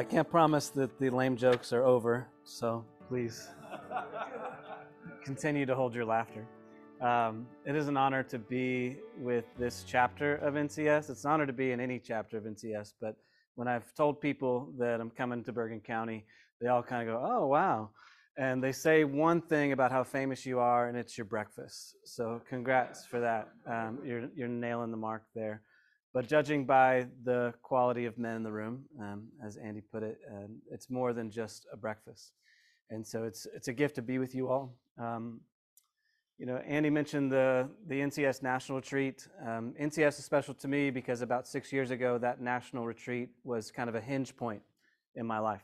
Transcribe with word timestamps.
I 0.00 0.02
can't 0.02 0.30
promise 0.30 0.70
that 0.70 0.98
the 0.98 1.10
lame 1.10 1.36
jokes 1.36 1.74
are 1.74 1.84
over, 1.84 2.26
so 2.44 2.86
please 3.06 3.48
continue 5.22 5.66
to 5.66 5.74
hold 5.74 5.94
your 5.94 6.06
laughter. 6.06 6.46
Um, 7.02 7.46
it 7.66 7.76
is 7.76 7.86
an 7.86 7.98
honor 7.98 8.22
to 8.22 8.38
be 8.38 8.96
with 9.18 9.44
this 9.58 9.84
chapter 9.86 10.36
of 10.36 10.54
NCS. 10.54 11.10
It's 11.10 11.26
an 11.26 11.32
honor 11.32 11.44
to 11.44 11.52
be 11.52 11.72
in 11.72 11.80
any 11.80 11.98
chapter 11.98 12.38
of 12.38 12.44
NCS, 12.44 12.94
but 12.98 13.14
when 13.56 13.68
I've 13.68 13.94
told 13.94 14.22
people 14.22 14.72
that 14.78 15.02
I'm 15.02 15.10
coming 15.10 15.44
to 15.44 15.52
Bergen 15.52 15.80
County, 15.80 16.24
they 16.62 16.68
all 16.68 16.82
kind 16.82 17.06
of 17.06 17.14
go, 17.14 17.22
oh, 17.22 17.46
wow. 17.48 17.90
And 18.38 18.64
they 18.64 18.72
say 18.72 19.04
one 19.04 19.42
thing 19.42 19.72
about 19.72 19.92
how 19.92 20.02
famous 20.02 20.46
you 20.46 20.60
are, 20.60 20.88
and 20.88 20.96
it's 20.96 21.18
your 21.18 21.26
breakfast. 21.26 21.96
So 22.06 22.40
congrats 22.48 23.04
for 23.04 23.20
that. 23.20 23.50
Um, 23.70 23.98
you're, 24.02 24.30
you're 24.34 24.48
nailing 24.48 24.92
the 24.92 24.96
mark 24.96 25.24
there. 25.34 25.60
But 26.12 26.26
judging 26.26 26.64
by 26.64 27.06
the 27.24 27.54
quality 27.62 28.04
of 28.04 28.18
men 28.18 28.36
in 28.36 28.42
the 28.42 28.50
room, 28.50 28.84
um, 29.00 29.28
as 29.44 29.56
Andy 29.56 29.80
put 29.80 30.02
it, 30.02 30.18
uh, 30.28 30.48
it's 30.70 30.90
more 30.90 31.12
than 31.12 31.30
just 31.30 31.66
a 31.72 31.76
breakfast. 31.76 32.32
And 32.90 33.06
so 33.06 33.22
it's, 33.22 33.46
it's 33.54 33.68
a 33.68 33.72
gift 33.72 33.94
to 33.94 34.02
be 34.02 34.18
with 34.18 34.34
you 34.34 34.48
all. 34.48 34.74
Um, 34.98 35.40
you 36.36 36.46
know, 36.46 36.56
Andy 36.66 36.90
mentioned 36.90 37.30
the, 37.30 37.68
the 37.86 38.00
NCS 38.00 38.42
National 38.42 38.78
Retreat. 38.78 39.28
Um, 39.46 39.74
NCS 39.80 40.18
is 40.18 40.24
special 40.24 40.54
to 40.54 40.66
me 40.66 40.90
because 40.90 41.20
about 41.20 41.46
six 41.46 41.72
years 41.72 41.92
ago, 41.92 42.18
that 42.18 42.40
national 42.40 42.86
retreat 42.86 43.28
was 43.44 43.70
kind 43.70 43.88
of 43.88 43.94
a 43.94 44.00
hinge 44.00 44.34
point 44.36 44.62
in 45.14 45.26
my 45.26 45.38
life. 45.38 45.62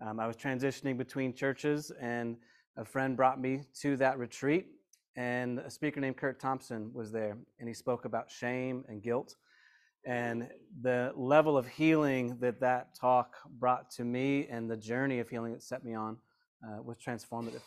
Um, 0.00 0.20
I 0.20 0.26
was 0.26 0.36
transitioning 0.36 0.96
between 0.96 1.32
churches, 1.32 1.90
and 2.00 2.36
a 2.76 2.84
friend 2.84 3.16
brought 3.16 3.40
me 3.40 3.62
to 3.80 3.96
that 3.96 4.18
retreat, 4.18 4.66
and 5.16 5.58
a 5.60 5.70
speaker 5.70 6.00
named 6.00 6.18
Curt 6.18 6.38
Thompson 6.38 6.92
was 6.92 7.10
there, 7.10 7.38
and 7.58 7.66
he 7.66 7.74
spoke 7.74 8.04
about 8.04 8.30
shame 8.30 8.84
and 8.88 9.02
guilt 9.02 9.36
and 10.04 10.48
the 10.80 11.12
level 11.16 11.56
of 11.56 11.66
healing 11.66 12.36
that 12.40 12.60
that 12.60 12.94
talk 12.94 13.36
brought 13.58 13.90
to 13.90 14.04
me 14.04 14.46
and 14.50 14.70
the 14.70 14.76
journey 14.76 15.20
of 15.20 15.28
healing 15.28 15.52
it 15.52 15.62
set 15.62 15.84
me 15.84 15.94
on 15.94 16.16
uh, 16.66 16.82
was 16.82 16.96
transformative. 16.98 17.62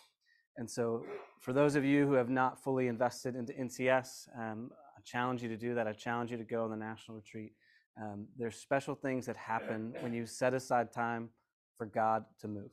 And 0.58 0.70
so, 0.70 1.06
for 1.42 1.54
those 1.54 1.76
of 1.76 1.84
you 1.84 2.08
who 2.08 2.14
have 2.14 2.30
not 2.30 2.64
fully 2.64 2.88
invested 2.88 3.36
into 3.36 3.54
NCS, 3.54 4.28
um, 4.40 4.72
I 4.98 5.02
challenge 5.04 5.44
you 5.44 5.50
to 5.50 5.58
do 5.58 5.76
that. 5.76 5.88
I 5.88 5.94
challenge 5.94 6.32
you 6.32 6.38
to 6.38 6.44
go 6.44 6.64
on 6.64 6.72
the 6.72 6.78
national 6.78 7.18
retreat. 7.18 7.54
Um, 8.02 8.28
there's 8.38 8.56
special 8.56 8.96
things 8.96 9.26
that 9.26 9.38
happen 9.38 9.94
when 10.00 10.14
you 10.14 10.26
set 10.26 10.54
aside 10.54 10.92
time 10.92 11.30
for 11.78 11.86
God 11.86 12.26
to 12.40 12.48
move 12.48 12.72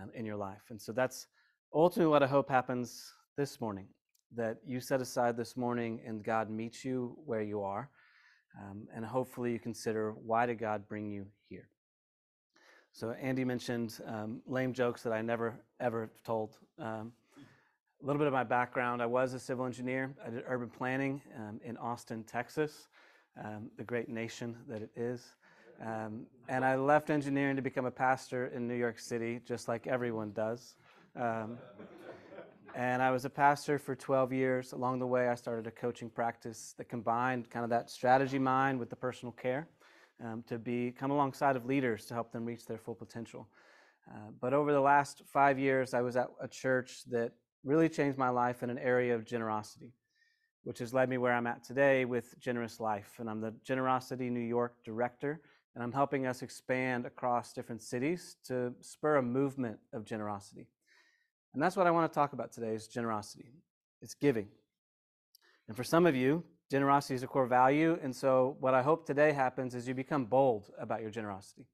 um, 0.00 0.10
in 0.14 0.24
your 0.26 0.36
life. 0.36 0.62
And 0.70 0.80
so, 0.80 0.92
that's 0.92 1.26
ultimately 1.74 2.10
what 2.10 2.22
I 2.22 2.26
hope 2.26 2.50
happens 2.50 3.12
this 3.36 3.60
morning 3.60 3.88
that 4.36 4.58
you 4.64 4.80
set 4.80 5.00
aside 5.00 5.36
this 5.36 5.56
morning 5.56 6.00
and 6.06 6.22
God 6.22 6.50
meets 6.50 6.84
you 6.84 7.16
where 7.24 7.42
you 7.42 7.62
are 7.62 7.90
um, 8.58 8.88
and 8.94 9.04
hopefully 9.04 9.52
you 9.52 9.58
consider 9.58 10.12
why 10.12 10.46
did 10.46 10.58
God 10.58 10.88
bring 10.88 11.10
you 11.10 11.26
here? 11.48 11.68
So 12.92 13.12
Andy 13.12 13.44
mentioned 13.44 14.00
um, 14.06 14.42
lame 14.46 14.72
jokes 14.72 15.02
that 15.02 15.12
I 15.12 15.22
never 15.22 15.54
ever 15.78 16.10
told. 16.24 16.58
Um, 16.78 17.12
a 18.02 18.06
little 18.06 18.18
bit 18.18 18.26
of 18.26 18.32
my 18.32 18.44
background: 18.44 19.02
I 19.02 19.06
was 19.06 19.34
a 19.34 19.38
civil 19.38 19.66
engineer. 19.66 20.14
I 20.26 20.30
did 20.30 20.44
urban 20.46 20.68
planning 20.68 21.20
um, 21.36 21.60
in 21.64 21.76
Austin, 21.76 22.24
Texas, 22.24 22.88
um, 23.42 23.70
the 23.76 23.84
great 23.84 24.08
nation 24.08 24.56
that 24.68 24.82
it 24.82 24.90
is. 24.96 25.34
Um, 25.80 26.26
and 26.48 26.64
I 26.64 26.76
left 26.76 27.10
engineering 27.10 27.56
to 27.56 27.62
become 27.62 27.86
a 27.86 27.90
pastor 27.90 28.48
in 28.48 28.66
New 28.66 28.74
York 28.74 28.98
City, 28.98 29.40
just 29.46 29.68
like 29.68 29.86
everyone 29.86 30.32
does. 30.32 30.74
And 32.74 33.02
I 33.02 33.10
was 33.10 33.24
a 33.24 33.30
pastor 33.30 33.78
for 33.78 33.96
12 33.96 34.32
years. 34.32 34.72
Along 34.72 34.98
the 34.98 35.06
way, 35.06 35.28
I 35.28 35.34
started 35.34 35.66
a 35.66 35.70
coaching 35.70 36.08
practice 36.08 36.74
that 36.78 36.88
combined 36.88 37.50
kind 37.50 37.64
of 37.64 37.70
that 37.70 37.90
strategy 37.90 38.38
mind 38.38 38.78
with 38.78 38.90
the 38.90 38.96
personal 38.96 39.32
care 39.32 39.68
um, 40.24 40.44
to 40.46 40.58
be 40.58 40.92
come 40.92 41.10
alongside 41.10 41.56
of 41.56 41.66
leaders 41.66 42.06
to 42.06 42.14
help 42.14 42.32
them 42.32 42.44
reach 42.44 42.66
their 42.66 42.78
full 42.78 42.94
potential. 42.94 43.48
Uh, 44.08 44.30
but 44.40 44.52
over 44.54 44.72
the 44.72 44.80
last 44.80 45.22
five 45.26 45.58
years, 45.58 45.94
I 45.94 46.00
was 46.00 46.16
at 46.16 46.28
a 46.40 46.46
church 46.46 47.02
that 47.10 47.32
really 47.64 47.88
changed 47.88 48.18
my 48.18 48.28
life 48.28 48.62
in 48.62 48.70
an 48.70 48.78
area 48.78 49.14
of 49.14 49.24
generosity, 49.24 49.92
which 50.62 50.78
has 50.78 50.94
led 50.94 51.08
me 51.08 51.18
where 51.18 51.32
I'm 51.32 51.46
at 51.46 51.64
today 51.64 52.04
with 52.04 52.38
Generous 52.38 52.78
Life. 52.78 53.14
And 53.18 53.28
I'm 53.28 53.40
the 53.40 53.54
Generosity 53.64 54.30
New 54.30 54.40
York 54.40 54.74
director, 54.84 55.40
and 55.74 55.82
I'm 55.82 55.92
helping 55.92 56.26
us 56.26 56.42
expand 56.42 57.04
across 57.04 57.52
different 57.52 57.82
cities 57.82 58.36
to 58.44 58.74
spur 58.80 59.16
a 59.16 59.22
movement 59.22 59.78
of 59.92 60.04
generosity. 60.04 60.68
And 61.52 61.62
that's 61.62 61.76
what 61.76 61.86
I 61.86 61.90
want 61.90 62.10
to 62.10 62.14
talk 62.14 62.32
about 62.32 62.52
today 62.52 62.74
is 62.74 62.86
generosity. 62.86 63.50
It's 64.00 64.14
giving. 64.14 64.48
And 65.68 65.76
for 65.76 65.84
some 65.84 66.06
of 66.06 66.14
you, 66.14 66.44
generosity 66.70 67.14
is 67.14 67.22
a 67.22 67.26
core 67.26 67.46
value. 67.46 67.98
And 68.02 68.14
so 68.14 68.56
what 68.60 68.74
I 68.74 68.82
hope 68.82 69.06
today 69.06 69.32
happens 69.32 69.74
is 69.74 69.88
you 69.88 69.94
become 69.94 70.24
bold 70.24 70.70
about 70.78 71.02
your 71.02 71.10
generosity. 71.10 71.66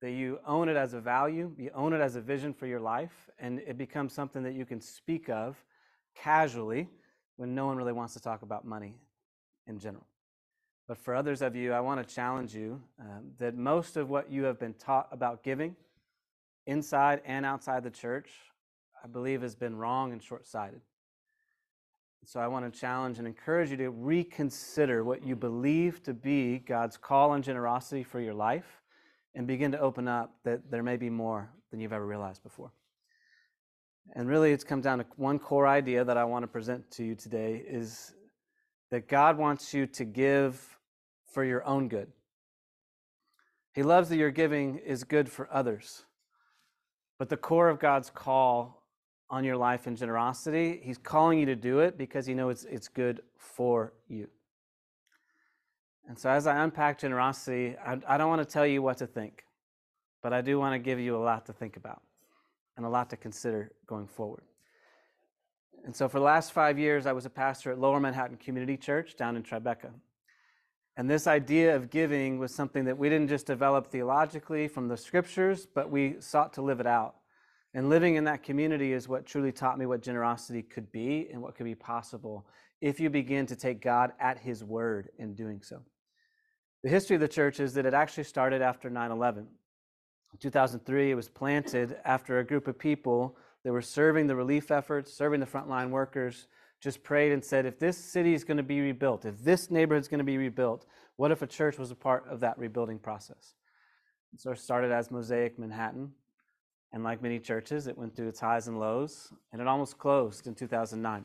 That 0.00 0.12
you 0.12 0.40
own 0.46 0.68
it 0.68 0.76
as 0.76 0.94
a 0.94 1.00
value, 1.00 1.54
you 1.56 1.70
own 1.74 1.92
it 1.92 2.00
as 2.00 2.16
a 2.16 2.20
vision 2.20 2.52
for 2.52 2.66
your 2.66 2.80
life, 2.80 3.30
and 3.38 3.60
it 3.60 3.78
becomes 3.78 4.12
something 4.12 4.42
that 4.42 4.54
you 4.54 4.64
can 4.64 4.80
speak 4.80 5.28
of 5.28 5.62
casually 6.16 6.88
when 7.36 7.54
no 7.54 7.66
one 7.66 7.76
really 7.76 7.92
wants 7.92 8.14
to 8.14 8.20
talk 8.20 8.42
about 8.42 8.64
money 8.64 8.96
in 9.66 9.78
general. 9.78 10.06
But 10.88 10.98
for 10.98 11.14
others 11.14 11.40
of 11.40 11.54
you, 11.54 11.72
I 11.72 11.80
want 11.80 12.06
to 12.06 12.14
challenge 12.14 12.54
you 12.54 12.82
um, 13.00 13.30
that 13.38 13.56
most 13.56 13.96
of 13.96 14.10
what 14.10 14.30
you 14.30 14.44
have 14.44 14.58
been 14.58 14.74
taught 14.74 15.08
about 15.12 15.44
giving 15.44 15.76
inside 16.66 17.22
and 17.24 17.46
outside 17.46 17.84
the 17.84 17.90
church 17.90 18.28
I 19.02 19.08
believe 19.08 19.42
has 19.42 19.54
been 19.54 19.76
wrong 19.76 20.12
and 20.12 20.22
short 20.22 20.46
sighted. 20.46 20.80
So 22.24 22.38
I 22.38 22.46
want 22.46 22.72
to 22.72 22.80
challenge 22.80 23.18
and 23.18 23.26
encourage 23.26 23.70
you 23.70 23.76
to 23.78 23.90
reconsider 23.90 25.02
what 25.02 25.26
you 25.26 25.34
believe 25.34 26.04
to 26.04 26.14
be 26.14 26.58
God's 26.58 26.96
call 26.96 27.32
and 27.32 27.42
generosity 27.42 28.04
for 28.04 28.20
your 28.20 28.34
life 28.34 28.80
and 29.34 29.46
begin 29.46 29.72
to 29.72 29.80
open 29.80 30.06
up 30.06 30.36
that 30.44 30.70
there 30.70 30.84
may 30.84 30.96
be 30.96 31.10
more 31.10 31.50
than 31.70 31.80
you've 31.80 31.92
ever 31.92 32.06
realized 32.06 32.44
before. 32.44 32.72
And 34.14 34.28
really, 34.28 34.52
it's 34.52 34.62
come 34.62 34.80
down 34.80 34.98
to 34.98 35.06
one 35.16 35.40
core 35.40 35.66
idea 35.66 36.04
that 36.04 36.16
I 36.16 36.24
want 36.24 36.44
to 36.44 36.46
present 36.46 36.88
to 36.92 37.04
you 37.04 37.16
today 37.16 37.62
is 37.66 38.14
that 38.90 39.08
God 39.08 39.36
wants 39.36 39.74
you 39.74 39.86
to 39.88 40.04
give 40.04 40.78
for 41.32 41.44
your 41.44 41.64
own 41.64 41.88
good. 41.88 42.12
He 43.74 43.82
loves 43.82 44.10
that 44.10 44.16
your 44.16 44.30
giving 44.30 44.78
is 44.78 45.02
good 45.02 45.28
for 45.28 45.48
others. 45.52 46.04
But 47.18 47.30
the 47.30 47.36
core 47.36 47.68
of 47.68 47.80
God's 47.80 48.10
call 48.10 48.81
on 49.32 49.44
your 49.44 49.56
life 49.56 49.86
in 49.86 49.96
generosity. 49.96 50.78
He's 50.84 50.98
calling 50.98 51.38
you 51.38 51.46
to 51.46 51.56
do 51.56 51.80
it 51.80 51.96
because 51.96 52.26
he 52.26 52.34
knows 52.34 52.64
it's, 52.64 52.74
it's 52.74 52.88
good 52.88 53.22
for 53.38 53.94
you. 54.06 54.28
And 56.06 56.18
so, 56.18 56.28
as 56.28 56.46
I 56.46 56.62
unpack 56.62 56.98
generosity, 56.98 57.74
I, 57.84 57.98
I 58.06 58.18
don't 58.18 58.28
want 58.28 58.46
to 58.46 58.52
tell 58.52 58.66
you 58.66 58.82
what 58.82 58.98
to 58.98 59.06
think, 59.06 59.46
but 60.22 60.34
I 60.34 60.42
do 60.42 60.58
want 60.58 60.74
to 60.74 60.78
give 60.78 61.00
you 61.00 61.16
a 61.16 61.22
lot 61.22 61.46
to 61.46 61.52
think 61.54 61.76
about 61.76 62.02
and 62.76 62.84
a 62.84 62.88
lot 62.88 63.08
to 63.10 63.16
consider 63.16 63.72
going 63.86 64.06
forward. 64.06 64.42
And 65.86 65.96
so, 65.96 66.08
for 66.08 66.18
the 66.18 66.24
last 66.24 66.52
five 66.52 66.78
years, 66.78 67.06
I 67.06 67.12
was 67.12 67.24
a 67.24 67.30
pastor 67.30 67.72
at 67.72 67.78
Lower 67.78 68.00
Manhattan 68.00 68.36
Community 68.36 68.76
Church 68.76 69.16
down 69.16 69.36
in 69.36 69.42
Tribeca. 69.42 69.90
And 70.98 71.08
this 71.08 71.26
idea 71.26 71.74
of 71.74 71.88
giving 71.88 72.38
was 72.38 72.54
something 72.54 72.84
that 72.84 72.98
we 72.98 73.08
didn't 73.08 73.28
just 73.28 73.46
develop 73.46 73.86
theologically 73.86 74.68
from 74.68 74.88
the 74.88 74.96
scriptures, 74.98 75.64
but 75.64 75.88
we 75.88 76.16
sought 76.20 76.52
to 76.54 76.62
live 76.62 76.80
it 76.80 76.86
out 76.86 77.14
and 77.74 77.88
living 77.88 78.16
in 78.16 78.24
that 78.24 78.42
community 78.42 78.92
is 78.92 79.08
what 79.08 79.26
truly 79.26 79.52
taught 79.52 79.78
me 79.78 79.86
what 79.86 80.02
generosity 80.02 80.62
could 80.62 80.90
be 80.92 81.28
and 81.32 81.40
what 81.40 81.54
could 81.54 81.64
be 81.64 81.74
possible 81.74 82.46
if 82.80 83.00
you 83.00 83.08
begin 83.08 83.46
to 83.46 83.56
take 83.56 83.80
God 83.80 84.12
at 84.20 84.38
His 84.38 84.62
word 84.62 85.08
in 85.18 85.34
doing 85.34 85.62
so. 85.62 85.80
The 86.82 86.90
history 86.90 87.14
of 87.14 87.20
the 87.20 87.28
church 87.28 87.60
is 87.60 87.74
that 87.74 87.86
it 87.86 87.94
actually 87.94 88.24
started 88.24 88.60
after 88.60 88.90
9 88.90 89.10
11. 89.10 89.46
In 90.32 90.38
2003, 90.38 91.10
it 91.10 91.14
was 91.14 91.28
planted 91.28 91.96
after 92.04 92.38
a 92.38 92.44
group 92.44 92.66
of 92.66 92.78
people 92.78 93.36
that 93.64 93.72
were 93.72 93.82
serving 93.82 94.26
the 94.26 94.34
relief 94.34 94.70
efforts, 94.70 95.12
serving 95.12 95.40
the 95.40 95.46
frontline 95.46 95.90
workers, 95.90 96.48
just 96.80 97.04
prayed 97.04 97.32
and 97.32 97.44
said, 97.44 97.64
if 97.64 97.78
this 97.78 97.96
city 97.96 98.34
is 98.34 98.42
going 98.42 98.56
to 98.56 98.62
be 98.62 98.80
rebuilt, 98.80 99.24
if 99.24 99.38
this 99.38 99.70
neighborhood 99.70 100.02
is 100.02 100.08
going 100.08 100.18
to 100.18 100.24
be 100.24 100.36
rebuilt, 100.36 100.86
what 101.16 101.30
if 101.30 101.42
a 101.42 101.46
church 101.46 101.78
was 101.78 101.92
a 101.92 101.94
part 101.94 102.26
of 102.28 102.40
that 102.40 102.58
rebuilding 102.58 102.98
process? 102.98 103.54
And 104.32 104.40
so 104.40 104.50
it 104.50 104.58
started 104.58 104.90
as 104.90 105.10
Mosaic 105.10 105.58
Manhattan, 105.58 106.10
and 106.92 107.02
like 107.02 107.22
many 107.22 107.38
churches, 107.38 107.86
it 107.86 107.96
went 107.96 108.14
through 108.14 108.28
its 108.28 108.40
highs 108.40 108.68
and 108.68 108.78
lows, 108.78 109.32
and 109.52 109.60
it 109.60 109.68
almost 109.68 109.98
closed 109.98 110.46
in 110.46 110.54
2009. 110.54 111.24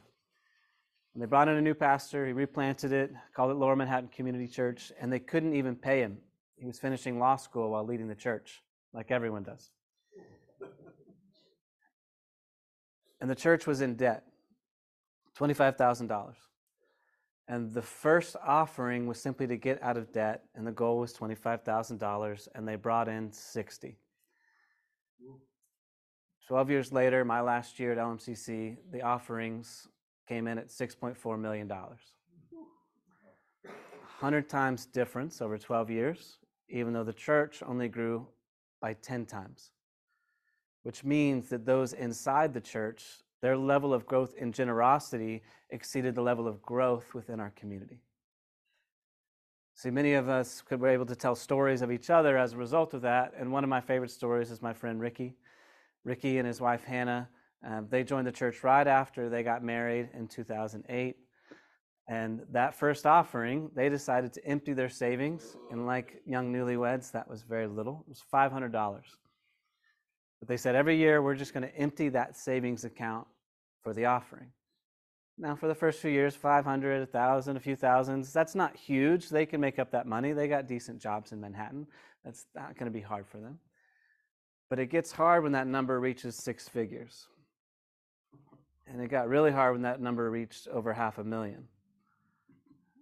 And 1.14 1.24
they 1.24 1.28
brought 1.28 1.48
in 1.48 1.58
a 1.58 1.62
new 1.62 1.74
pastor, 1.74 2.26
he 2.26 2.32
replanted 2.32 2.92
it, 2.92 3.12
called 3.36 3.52
it 3.52 3.56
Lower 3.56 3.76
Manhattan 3.76 4.10
Community 4.10 4.48
Church, 4.48 4.92
and 5.00 5.12
they 5.12 5.20
couldn't 5.20 5.54
even 5.54 5.76
pay 5.76 6.00
him. 6.00 6.18
He 6.58 6.66
was 6.66 6.80
finishing 6.80 7.20
law 7.20 7.36
school 7.36 7.72
while 7.72 7.86
leading 7.86 8.08
the 8.08 8.16
church, 8.16 8.62
like 8.94 9.12
everyone 9.12 9.44
does. 9.44 9.72
And 13.20 13.30
the 13.30 13.36
church 13.36 13.66
was 13.66 13.82
in 13.82 13.96
debt 13.96 14.24
$25,000. 15.38 16.34
And 17.48 17.72
the 17.72 17.82
first 17.82 18.36
offering 18.46 19.08
was 19.08 19.22
simply 19.22 19.48
to 19.48 19.56
get 19.56 19.82
out 19.82 19.98
of 19.98 20.12
debt, 20.12 20.44
and 20.56 20.68
the 20.68 20.72
goal 20.72 21.00
was 21.00 21.14
$25,000, 21.14 22.48
and 22.56 22.68
they 22.68 22.76
brought 22.76 23.08
in 23.08 23.32
60. 23.32 23.98
12 26.48 26.70
years 26.70 26.94
later, 26.94 27.26
my 27.26 27.42
last 27.42 27.80
year 27.80 27.92
at 27.92 27.98
LMCC, 27.98 28.78
the 28.92 29.02
offerings 29.02 29.88
came 30.28 30.48
in 30.48 30.58
at 30.58 30.70
$6.4 30.70 31.40
million. 31.40 31.68
100 31.68 34.50
times 34.50 34.86
difference 34.86 35.42
over 35.42 35.58
12 35.58 35.90
years, 35.90 36.38
even 36.70 36.94
though 36.94 37.04
the 37.04 37.14
church 37.14 37.64
only 37.66 37.88
grew 37.88 38.20
by 38.20 38.26
by 38.80 38.94
10 38.94 39.26
times, 39.26 39.72
which 40.84 41.04
means 41.04 41.50
that 41.50 41.66
those 41.66 41.94
inside 41.94 42.54
the 42.54 42.62
church, 42.62 43.04
their 43.42 43.58
level 43.58 43.94
of 43.94 44.06
growth 44.06 44.34
in 44.38 44.52
generosity 44.52 45.42
exceeded 45.70 46.16
the 46.16 46.22
level 46.22 46.48
of 46.48 46.62
growth 46.62 47.14
within 47.14 47.40
our 47.40 47.52
community. 47.52 48.00
See, 49.74 49.92
many 49.92 50.14
of 50.14 50.28
us 50.28 50.62
could 50.62 50.80
were 50.80 50.88
able 50.88 51.06
to 51.06 51.16
tell 51.16 51.36
stories 51.36 51.82
of 51.82 51.92
each 51.92 52.10
other 52.10 52.38
as 52.38 52.54
a 52.54 52.58
result 52.58 52.94
of 52.94 53.02
that. 53.04 53.34
And 53.38 53.52
one 53.52 53.64
of 53.64 53.70
my 53.70 53.82
favorite 53.82 54.10
stories 54.10 54.50
is 54.50 54.62
my 54.62 54.74
friend 54.74 55.00
Ricky. 55.00 55.36
Ricky 56.08 56.38
and 56.38 56.48
his 56.48 56.62
wife 56.62 56.86
Hannah, 56.86 57.28
um, 57.68 57.88
they 57.90 58.04
joined 58.06 58.26
the 58.26 58.32
church 58.32 58.64
right 58.64 58.88
after 58.88 59.30
they 59.30 59.44
got 59.44 59.62
married 59.62 60.10
in 60.14 60.30
2008. 60.30 61.18
And 62.08 62.42
that 62.54 62.74
first 62.74 63.06
offering, 63.06 63.70
they 63.76 63.90
decided 63.90 64.32
to 64.34 64.46
empty 64.46 64.72
their 64.72 64.88
savings. 64.88 65.58
And 65.70 65.86
like 65.86 66.22
young 66.26 66.54
newlyweds, 66.54 67.12
that 67.12 67.30
was 67.30 67.44
very 67.44 67.68
little. 67.68 68.06
It 68.08 68.12
was 68.12 68.24
$500. 68.34 68.72
But 70.40 70.48
they 70.48 70.56
said 70.56 70.76
every 70.76 70.96
year 70.96 71.22
we're 71.22 71.36
just 71.36 71.54
going 71.54 71.68
to 71.68 71.76
empty 71.76 72.08
that 72.10 72.38
savings 72.38 72.86
account 72.86 73.28
for 73.84 73.94
the 73.94 74.06
offering. 74.06 74.48
Now, 75.38 75.56
for 75.56 75.68
the 75.68 75.76
first 75.76 76.00
few 76.00 76.10
years, 76.10 76.36
500, 76.36 77.00
1,000, 77.00 77.58
a 77.58 77.60
few 77.60 77.76
thousands, 77.76 78.32
that's 78.32 78.56
not 78.56 78.78
huge. 78.78 79.30
They 79.30 79.46
can 79.46 79.60
make 79.60 79.78
up 79.78 79.92
that 79.92 80.08
money. 80.08 80.32
They 80.32 80.48
got 80.48 80.68
decent 80.68 81.02
jobs 81.02 81.34
in 81.34 81.42
Manhattan. 81.42 81.86
That's 82.24 82.46
not 82.56 82.76
going 82.76 82.92
to 82.92 82.98
be 82.98 83.02
hard 83.02 83.28
for 83.28 83.40
them. 83.40 83.60
But 84.70 84.80
it 84.80 84.88
gets 84.88 85.12
hard 85.12 85.44
when 85.44 85.54
that 85.54 85.68
number 85.68 86.00
reaches 86.00 86.36
six 86.36 86.68
figures. 86.68 87.28
And 88.88 89.02
it 89.02 89.10
got 89.10 89.28
really 89.28 89.52
hard 89.52 89.74
when 89.74 89.82
that 89.84 90.02
number 90.02 90.30
reached 90.30 90.68
over 90.68 90.94
half 90.94 91.18
a 91.18 91.24
million. 91.24 91.68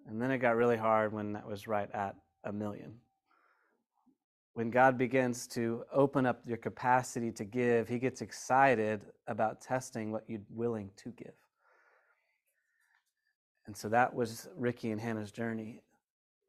And 0.08 0.22
then 0.22 0.32
it 0.32 0.38
got 0.40 0.56
really 0.56 0.78
hard 0.78 1.14
when 1.14 1.34
that 1.34 1.48
was 1.48 1.68
right 1.68 1.90
at 1.94 2.16
a 2.44 2.54
million. 2.54 2.94
When 4.54 4.70
God 4.70 4.98
begins 4.98 5.48
to 5.48 5.84
open 5.92 6.26
up 6.26 6.42
your 6.46 6.58
capacity 6.58 7.32
to 7.34 7.44
give, 7.44 7.88
He 7.88 8.00
gets 8.00 8.22
excited 8.22 9.02
about 9.28 9.62
testing 9.62 10.12
what 10.12 10.24
you're 10.28 10.40
willing 10.50 10.92
to 10.98 11.10
give. 11.10 11.34
And 13.68 13.76
so 13.76 13.90
that 13.90 14.14
was 14.14 14.48
Ricky 14.56 14.92
and 14.92 15.02
Hannah's 15.02 15.32
journey. 15.32 15.82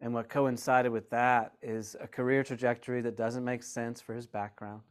And 0.00 0.12
what 0.12 0.28
coincided 0.28 0.92
with 0.92 1.08
that 1.10 1.52
is 1.62 1.96
a 2.00 2.06
career 2.06 2.44
trajectory 2.44 3.00
that 3.00 3.16
doesn't 3.16 3.44
make 3.44 3.62
sense 3.62 4.00
for 4.00 4.14
his 4.14 4.26
background, 4.26 4.82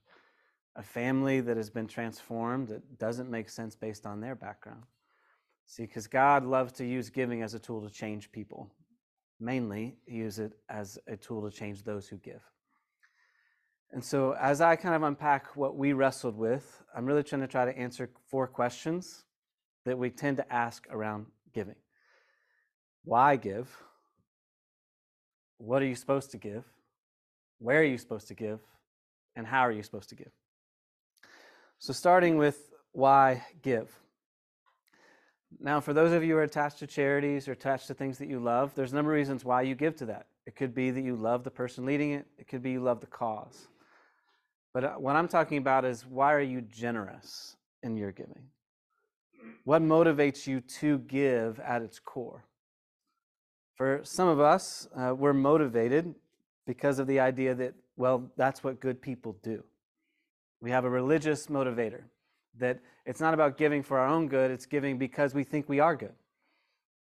a 0.75 0.83
family 0.83 1.41
that 1.41 1.57
has 1.57 1.69
been 1.69 1.87
transformed 1.87 2.67
that 2.67 2.97
doesn't 2.99 3.29
make 3.29 3.49
sense 3.49 3.75
based 3.75 4.05
on 4.05 4.19
their 4.19 4.35
background. 4.35 4.83
See, 5.65 5.83
because 5.83 6.07
God 6.07 6.45
loves 6.45 6.73
to 6.73 6.85
use 6.85 7.09
giving 7.09 7.41
as 7.41 7.53
a 7.53 7.59
tool 7.59 7.81
to 7.81 7.89
change 7.89 8.31
people. 8.31 8.71
Mainly, 9.39 9.97
he 10.05 10.17
uses 10.17 10.39
it 10.39 10.53
as 10.69 10.99
a 11.07 11.17
tool 11.17 11.49
to 11.49 11.55
change 11.55 11.83
those 11.83 12.07
who 12.07 12.17
give. 12.17 12.41
And 13.91 14.03
so, 14.03 14.33
as 14.33 14.61
I 14.61 14.75
kind 14.75 14.95
of 14.95 15.03
unpack 15.03 15.55
what 15.55 15.77
we 15.77 15.93
wrestled 15.93 16.37
with, 16.37 16.83
I'm 16.95 17.05
really 17.05 17.23
trying 17.23 17.41
to 17.41 17.47
try 17.47 17.65
to 17.65 17.77
answer 17.77 18.09
four 18.29 18.47
questions 18.47 19.23
that 19.85 19.97
we 19.97 20.09
tend 20.09 20.37
to 20.37 20.53
ask 20.53 20.85
around 20.89 21.27
giving. 21.53 21.75
Why 23.03 23.35
give? 23.35 23.69
What 25.57 25.81
are 25.81 25.85
you 25.85 25.95
supposed 25.95 26.31
to 26.31 26.37
give? 26.37 26.65
Where 27.59 27.79
are 27.79 27.85
you 27.85 27.97
supposed 27.97 28.27
to 28.27 28.33
give? 28.33 28.59
And 29.35 29.47
how 29.47 29.61
are 29.61 29.71
you 29.71 29.83
supposed 29.83 30.09
to 30.09 30.15
give? 30.15 30.31
So, 31.79 31.93
starting 31.93 32.37
with 32.37 32.71
why 32.91 33.43
give. 33.61 33.91
Now, 35.59 35.79
for 35.79 35.93
those 35.93 36.11
of 36.11 36.23
you 36.23 36.33
who 36.33 36.39
are 36.39 36.43
attached 36.43 36.79
to 36.79 36.87
charities 36.87 37.47
or 37.47 37.53
attached 37.53 37.87
to 37.87 37.93
things 37.93 38.17
that 38.17 38.27
you 38.27 38.39
love, 38.39 38.73
there's 38.75 38.91
a 38.91 38.95
number 38.95 39.11
of 39.11 39.17
reasons 39.17 39.45
why 39.45 39.61
you 39.61 39.75
give 39.75 39.95
to 39.97 40.05
that. 40.07 40.27
It 40.45 40.55
could 40.55 40.73
be 40.73 40.91
that 40.91 41.01
you 41.01 41.15
love 41.15 41.43
the 41.43 41.51
person 41.51 41.85
leading 41.85 42.11
it, 42.11 42.25
it 42.37 42.47
could 42.47 42.61
be 42.61 42.71
you 42.71 42.81
love 42.81 43.01
the 43.01 43.07
cause. 43.07 43.67
But 44.73 44.83
uh, 44.83 44.93
what 44.93 45.15
I'm 45.15 45.27
talking 45.27 45.57
about 45.57 45.85
is 45.85 46.05
why 46.05 46.33
are 46.33 46.41
you 46.41 46.61
generous 46.61 47.55
in 47.83 47.95
your 47.95 48.11
giving? 48.11 48.43
What 49.63 49.81
motivates 49.81 50.45
you 50.45 50.59
to 50.79 50.99
give 50.99 51.59
at 51.59 51.81
its 51.81 51.99
core? 51.99 52.43
For 53.75 54.01
some 54.03 54.27
of 54.27 54.39
us, 54.39 54.87
uh, 54.95 55.13
we're 55.15 55.33
motivated 55.33 56.13
because 56.65 56.99
of 56.99 57.07
the 57.07 57.19
idea 57.19 57.55
that, 57.55 57.73
well, 57.97 58.29
that's 58.37 58.63
what 58.63 58.79
good 58.79 59.01
people 59.01 59.37
do. 59.43 59.63
We 60.61 60.71
have 60.71 60.85
a 60.85 60.89
religious 60.89 61.47
motivator 61.47 62.03
that 62.57 62.79
it's 63.05 63.19
not 63.19 63.33
about 63.33 63.57
giving 63.57 63.83
for 63.83 63.99
our 63.99 64.07
own 64.07 64.27
good, 64.27 64.51
it's 64.51 64.65
giving 64.65 64.97
because 64.97 65.33
we 65.33 65.43
think 65.43 65.69
we 65.69 65.79
are 65.79 65.95
good. 65.95 66.13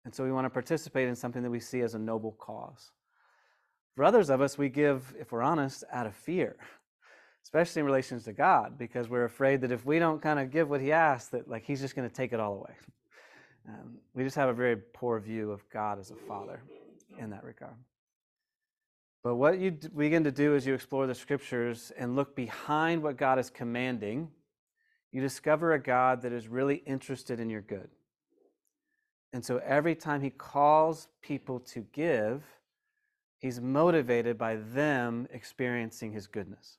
And 0.05 0.13
so 0.13 0.23
we 0.23 0.31
want 0.31 0.45
to 0.45 0.49
participate 0.49 1.07
in 1.07 1.15
something 1.15 1.43
that 1.43 1.51
we 1.51 1.59
see 1.59 1.81
as 1.81 1.93
a 1.93 1.99
noble 1.99 2.31
cause. 2.39 2.91
For 3.95 4.03
others 4.03 4.29
of 4.29 4.41
us, 4.41 4.57
we 4.57 4.69
give, 4.69 5.13
if 5.19 5.31
we're 5.31 5.43
honest, 5.43 5.83
out 5.91 6.07
of 6.07 6.15
fear, 6.15 6.55
especially 7.43 7.81
in 7.81 7.85
relations 7.85 8.23
to 8.23 8.33
God, 8.33 8.77
because 8.77 9.09
we're 9.09 9.25
afraid 9.25 9.61
that 9.61 9.71
if 9.71 9.85
we 9.85 9.99
don't 9.99 10.21
kind 10.21 10.39
of 10.39 10.49
give 10.49 10.69
what 10.69 10.81
He 10.81 10.91
asks, 10.91 11.29
that 11.29 11.47
like 11.47 11.65
He's 11.65 11.81
just 11.81 11.95
going 11.95 12.07
to 12.07 12.15
take 12.15 12.33
it 12.33 12.39
all 12.39 12.53
away. 12.55 12.75
Um, 13.67 13.97
we 14.15 14.23
just 14.23 14.35
have 14.37 14.49
a 14.49 14.53
very 14.53 14.75
poor 14.75 15.19
view 15.19 15.51
of 15.51 15.61
God 15.69 15.99
as 15.99 16.09
a 16.09 16.15
father 16.15 16.63
in 17.19 17.29
that 17.29 17.43
regard. 17.43 17.75
But 19.23 19.35
what 19.35 19.59
you 19.59 19.71
begin 19.71 20.23
to 20.23 20.31
do 20.31 20.55
as 20.55 20.65
you 20.65 20.73
explore 20.73 21.05
the 21.05 21.13
scriptures 21.13 21.91
and 21.97 22.15
look 22.15 22.35
behind 22.35 23.03
what 23.03 23.17
God 23.17 23.37
is 23.37 23.49
commanding, 23.49 24.29
you 25.11 25.21
discover 25.21 25.73
a 25.73 25.79
God 25.79 26.23
that 26.23 26.31
is 26.31 26.47
really 26.47 26.77
interested 26.85 27.39
in 27.39 27.49
your 27.49 27.61
good. 27.61 27.89
And 29.33 29.45
so 29.45 29.61
every 29.63 29.95
time 29.95 30.21
he 30.21 30.29
calls 30.29 31.07
people 31.21 31.59
to 31.59 31.81
give, 31.93 32.43
he's 33.37 33.61
motivated 33.61 34.37
by 34.37 34.55
them 34.55 35.27
experiencing 35.31 36.11
his 36.11 36.27
goodness. 36.27 36.77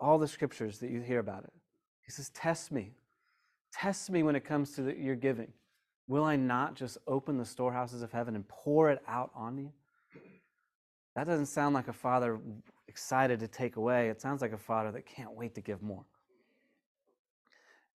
All 0.00 0.18
the 0.18 0.28
scriptures 0.28 0.78
that 0.78 0.90
you 0.90 1.00
hear 1.00 1.18
about 1.20 1.44
it. 1.44 1.52
He 2.02 2.10
says, 2.10 2.30
Test 2.30 2.72
me. 2.72 2.92
Test 3.72 4.10
me 4.10 4.22
when 4.22 4.36
it 4.36 4.44
comes 4.44 4.72
to 4.72 4.82
the, 4.82 4.96
your 4.96 5.16
giving. 5.16 5.52
Will 6.08 6.24
I 6.24 6.36
not 6.36 6.74
just 6.74 6.98
open 7.06 7.36
the 7.36 7.44
storehouses 7.44 8.02
of 8.02 8.12
heaven 8.12 8.34
and 8.34 8.48
pour 8.48 8.90
it 8.90 9.02
out 9.06 9.30
on 9.34 9.58
you? 9.58 9.72
That 11.18 11.26
doesn't 11.26 11.46
sound 11.46 11.74
like 11.74 11.88
a 11.88 11.92
father 11.92 12.38
excited 12.86 13.40
to 13.40 13.48
take 13.48 13.74
away. 13.74 14.08
It 14.08 14.20
sounds 14.20 14.40
like 14.40 14.52
a 14.52 14.56
father 14.56 14.92
that 14.92 15.04
can't 15.04 15.32
wait 15.32 15.52
to 15.56 15.60
give 15.60 15.82
more. 15.82 16.04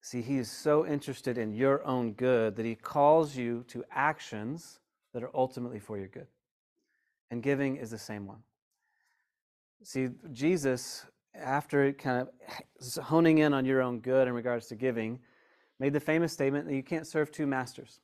See, 0.01 0.23
he 0.23 0.39
is 0.39 0.51
so 0.51 0.85
interested 0.85 1.39
in 1.39 1.53
your 1.53 1.87
own 1.87 2.15
good 2.15 2.57
that 2.57 2.67
he 2.67 2.75
calls 2.75 3.37
you 3.37 3.64
to 3.69 3.85
actions 3.93 4.81
that 5.14 5.23
are 5.23 5.31
ultimately 5.35 5.79
for 5.79 5.99
your 5.99 6.09
good. 6.09 6.26
And 7.31 7.45
giving 7.45 7.76
is 7.76 7.93
the 7.93 7.99
same 7.99 8.26
one. 8.26 8.43
See, 9.85 10.09
Jesus, 10.33 11.07
after 11.33 11.93
kind 11.93 12.26
of 12.26 13.05
honing 13.05 13.38
in 13.38 13.55
on 13.55 13.64
your 13.64 13.83
own 13.83 14.00
good 14.00 14.26
in 14.26 14.35
regards 14.35 14.67
to 14.67 14.75
giving, 14.75 15.21
made 15.79 15.93
the 15.93 16.00
famous 16.00 16.33
statement 16.33 16.67
that 16.67 16.75
you 16.75 16.83
can't 16.83 17.07
serve 17.07 17.31
two 17.31 17.47
masters. 17.47 18.00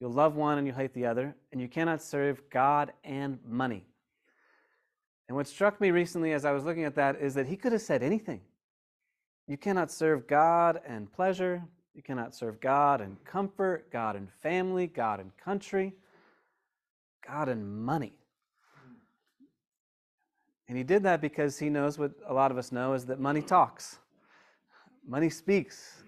You'll 0.00 0.10
love 0.10 0.34
one 0.34 0.58
and 0.58 0.66
you'll 0.66 0.74
hate 0.74 0.92
the 0.92 1.06
other, 1.06 1.36
and 1.52 1.60
you 1.60 1.68
cannot 1.68 2.02
serve 2.02 2.42
God 2.50 2.92
and 3.04 3.38
money. 3.46 3.86
And 5.28 5.36
what 5.36 5.46
struck 5.46 5.80
me 5.80 5.90
recently 5.90 6.32
as 6.32 6.44
I 6.44 6.52
was 6.52 6.64
looking 6.64 6.84
at 6.84 6.94
that 6.96 7.20
is 7.20 7.34
that 7.34 7.46
he 7.46 7.56
could 7.56 7.72
have 7.72 7.80
said 7.80 8.02
anything. 8.02 8.40
You 9.46 9.56
cannot 9.56 9.90
serve 9.90 10.26
God 10.26 10.80
and 10.86 11.10
pleasure. 11.12 11.62
You 11.94 12.02
cannot 12.02 12.34
serve 12.34 12.60
God 12.60 13.00
and 13.00 13.22
comfort, 13.24 13.90
God 13.90 14.16
and 14.16 14.28
family, 14.42 14.86
God 14.86 15.20
and 15.20 15.36
country, 15.36 15.94
God 17.26 17.48
and 17.48 17.84
money. 17.84 18.12
And 20.68 20.78
he 20.78 20.84
did 20.84 21.02
that 21.02 21.20
because 21.20 21.58
he 21.58 21.68
knows 21.68 21.98
what 21.98 22.12
a 22.26 22.32
lot 22.32 22.50
of 22.50 22.58
us 22.58 22.72
know 22.72 22.94
is 22.94 23.04
that 23.06 23.20
money 23.20 23.42
talks. 23.42 23.98
Money 25.06 25.30
speaks. 25.30 26.02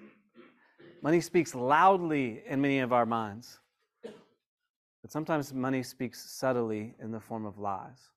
Money 1.03 1.21
speaks 1.21 1.55
loudly 1.55 2.43
in 2.49 2.61
many 2.61 2.81
of 2.81 2.93
our 2.93 3.07
minds, 3.07 3.61
but 4.03 5.13
sometimes 5.13 5.53
money 5.53 5.83
speaks 5.83 6.31
subtly 6.33 6.95
in 7.01 7.13
the 7.13 7.21
form 7.21 7.47
of 7.47 7.59
lies. 7.59 8.11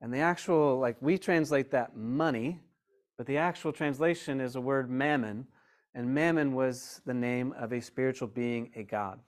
And 0.00 0.12
the 0.12 0.18
actual, 0.18 0.78
like, 0.78 0.96
we 1.00 1.18
translate 1.18 1.70
that 1.70 1.96
money, 1.96 2.60
but 3.16 3.26
the 3.26 3.38
actual 3.38 3.72
translation 3.72 4.40
is 4.40 4.56
a 4.56 4.60
word 4.60 4.90
mammon, 4.90 5.46
and 5.94 6.14
mammon 6.14 6.54
was 6.54 7.00
the 7.06 7.14
name 7.14 7.54
of 7.58 7.72
a 7.72 7.80
spiritual 7.80 8.28
being, 8.28 8.70
a 8.76 8.82
god. 8.82 9.18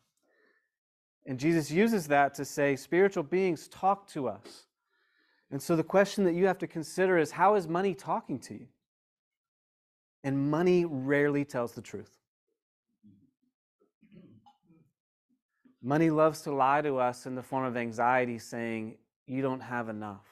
And 1.27 1.39
Jesus 1.39 1.71
uses 1.71 2.07
that 2.09 2.35
to 2.35 2.45
say 2.45 2.77
spiritual 2.77 3.23
beings 3.23 3.69
talk 3.69 4.09
to 4.09 4.29
us. 4.29 4.67
And 5.51 5.63
so 5.63 5.77
the 5.77 5.83
question 5.83 6.25
that 6.25 6.35
you 6.35 6.47
have 6.47 6.59
to 6.59 6.67
consider 6.67 7.17
is 7.19 7.31
how 7.31 7.55
is 7.55 7.67
money 7.67 7.95
talking 7.95 8.39
to 8.41 8.55
you? 8.55 8.67
And 10.25 10.51
money 10.51 10.85
rarely 10.85 11.45
tells 11.45 11.73
the 11.73 11.81
truth. 11.81 12.19
Money 15.83 16.11
loves 16.11 16.43
to 16.43 16.53
lie 16.53 16.83
to 16.83 16.99
us 16.99 17.25
in 17.25 17.35
the 17.35 17.43
form 17.43 17.65
of 17.65 17.77
anxiety, 17.77 18.39
saying, 18.39 18.97
You 19.27 19.43
don't 19.43 19.61
have 19.61 19.89
enough. 19.89 20.27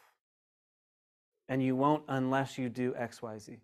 And 1.48 1.62
you 1.62 1.76
won't 1.76 2.02
unless 2.08 2.58
you 2.58 2.68
do 2.68 2.92
XYZ. 2.92 3.58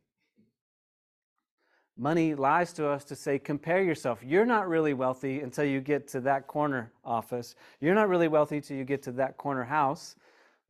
Money 1.97 2.35
lies 2.35 2.73
to 2.73 2.89
us 2.89 3.05
to 3.05 3.15
say, 3.15 3.39
compare 3.39 3.83
yourself. 3.83 4.21
You're 4.25 4.47
not 4.47 4.69
really 4.69 4.95
wealthy 4.95 5.41
until 5.41 5.65
you 5.65 5.81
get 5.81 6.09
to 6.09 6.21
that 6.23 6.47
corner 6.47 6.91
office. 7.05 7.55
You're 7.81 7.95
not 7.95 8.09
really 8.09 8.29
wealthy 8.29 8.57
until 8.57 8.79
you 8.79 8.85
get 8.85 9.03
to 9.03 9.13
that 9.13 9.37
corner 9.37 9.65
house. 9.65 10.17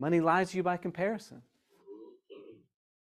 Money 0.01 0.21
lies 0.21 0.51
to 0.51 0.57
you 0.57 0.63
by 0.63 0.77
comparison. 0.77 1.43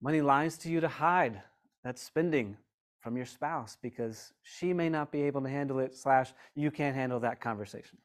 Money 0.01 0.21
lies 0.21 0.57
to 0.59 0.69
you 0.69 0.79
to 0.81 0.87
hide 0.87 1.41
that 1.83 1.97
spending 1.97 2.57
from 2.99 3.17
your 3.17 3.25
spouse 3.25 3.77
because 3.81 4.33
she 4.43 4.71
may 4.73 4.87
not 4.87 5.11
be 5.11 5.23
able 5.23 5.41
to 5.41 5.49
handle 5.49 5.79
it, 5.79 5.95
slash, 5.95 6.31
you 6.55 6.69
can't 6.69 6.95
handle 6.95 7.19
that 7.19 7.41
conversation. 7.41 7.97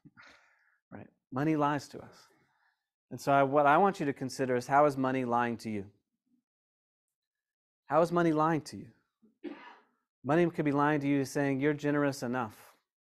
Right? 0.91 1.07
Money 1.31 1.55
lies 1.55 1.87
to 1.89 1.99
us. 1.99 2.15
And 3.09 3.19
so, 3.19 3.31
I, 3.31 3.43
what 3.43 3.65
I 3.65 3.77
want 3.77 3.99
you 3.99 4.05
to 4.05 4.13
consider 4.13 4.55
is 4.55 4.67
how 4.67 4.85
is 4.85 4.97
money 4.97 5.23
lying 5.23 5.57
to 5.57 5.69
you? 5.69 5.85
How 7.85 8.01
is 8.01 8.11
money 8.11 8.33
lying 8.33 8.61
to 8.61 8.77
you? 8.77 8.87
Money 10.25 10.45
could 10.49 10.65
be 10.65 10.73
lying 10.73 10.99
to 10.99 11.07
you 11.07 11.23
saying 11.23 11.61
you're 11.61 11.73
generous 11.73 12.21
enough. 12.21 12.55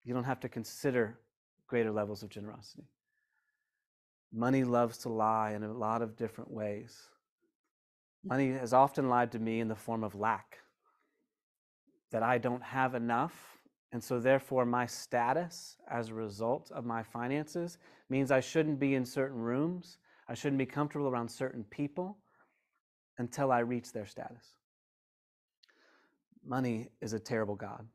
You 0.05 0.15
don't 0.15 0.25
have 0.25 0.39
to 0.41 0.49
consider 0.49 1.19
greater 1.67 1.91
levels 1.91 2.23
of 2.23 2.29
generosity. 2.29 2.85
Money 4.33 4.63
loves 4.63 4.99
to 4.99 5.09
lie 5.09 5.53
in 5.53 5.65
a 5.65 5.73
lot 5.73 6.01
of 6.01 6.17
different 6.17 6.51
ways. 6.51 6.97
Money 8.25 8.53
has 8.53 8.73
often 8.73 9.09
lied 9.09 9.33
to 9.33 9.39
me 9.39 9.59
in 9.59 9.69
the 9.69 9.75
form 9.75 10.05
of 10.05 10.15
lack, 10.15 10.59
that 12.13 12.23
I 12.23 12.39
don't 12.39 12.63
have 12.63 12.95
enough. 12.95 13.59
And 13.91 14.03
so, 14.05 14.21
therefore, 14.21 14.67
my 14.67 14.87
status 14.87 15.77
as 15.91 16.11
a 16.11 16.15
result 16.15 16.71
of 16.71 16.85
my 16.85 17.03
finances 17.03 17.79
means 18.11 18.31
I 18.31 18.41
shouldn't 18.41 18.79
be 18.79 18.95
in 18.95 19.05
certain 19.05 19.39
rooms. 19.39 19.99
I 20.29 20.35
shouldn't 20.35 20.59
be 20.59 20.67
comfortable 20.67 21.09
around 21.09 21.29
certain 21.29 21.65
people 21.65 22.19
until 23.19 23.53
I 23.53 23.61
reach 23.61 23.93
their 23.93 24.07
status. 24.07 24.55
Money 26.45 26.89
is 27.01 27.13
a 27.13 27.19
terrible 27.19 27.55
God. 27.55 27.87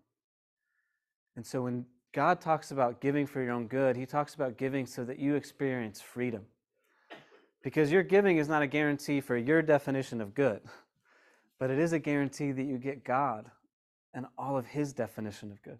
And 1.35 1.45
so, 1.45 1.63
when 1.63 1.85
God 2.11 2.41
talks 2.41 2.71
about 2.71 3.01
giving 3.01 3.25
for 3.25 3.41
your 3.41 3.53
own 3.53 3.67
good, 3.67 3.95
He 3.95 4.05
talks 4.05 4.35
about 4.35 4.57
giving 4.57 4.85
so 4.85 5.03
that 5.05 5.17
you 5.17 5.35
experience 5.35 5.99
freedom. 5.99 6.45
Because 7.63 7.91
your 7.91 8.03
giving 8.03 8.37
is 8.37 8.47
not 8.47 8.61
a 8.61 8.67
guarantee 8.67 9.21
for 9.21 9.37
your 9.37 9.61
definition 9.61 10.21
of 10.21 10.35
good, 10.35 10.61
but 11.59 11.71
it 11.71 11.79
is 11.79 11.93
a 11.93 11.99
guarantee 11.99 12.51
that 12.51 12.63
you 12.63 12.77
get 12.77 13.03
God 13.03 13.49
and 14.13 14.27
all 14.37 14.57
of 14.57 14.67
His 14.67 14.93
definition 14.93 15.51
of 15.51 15.61
good. 15.63 15.79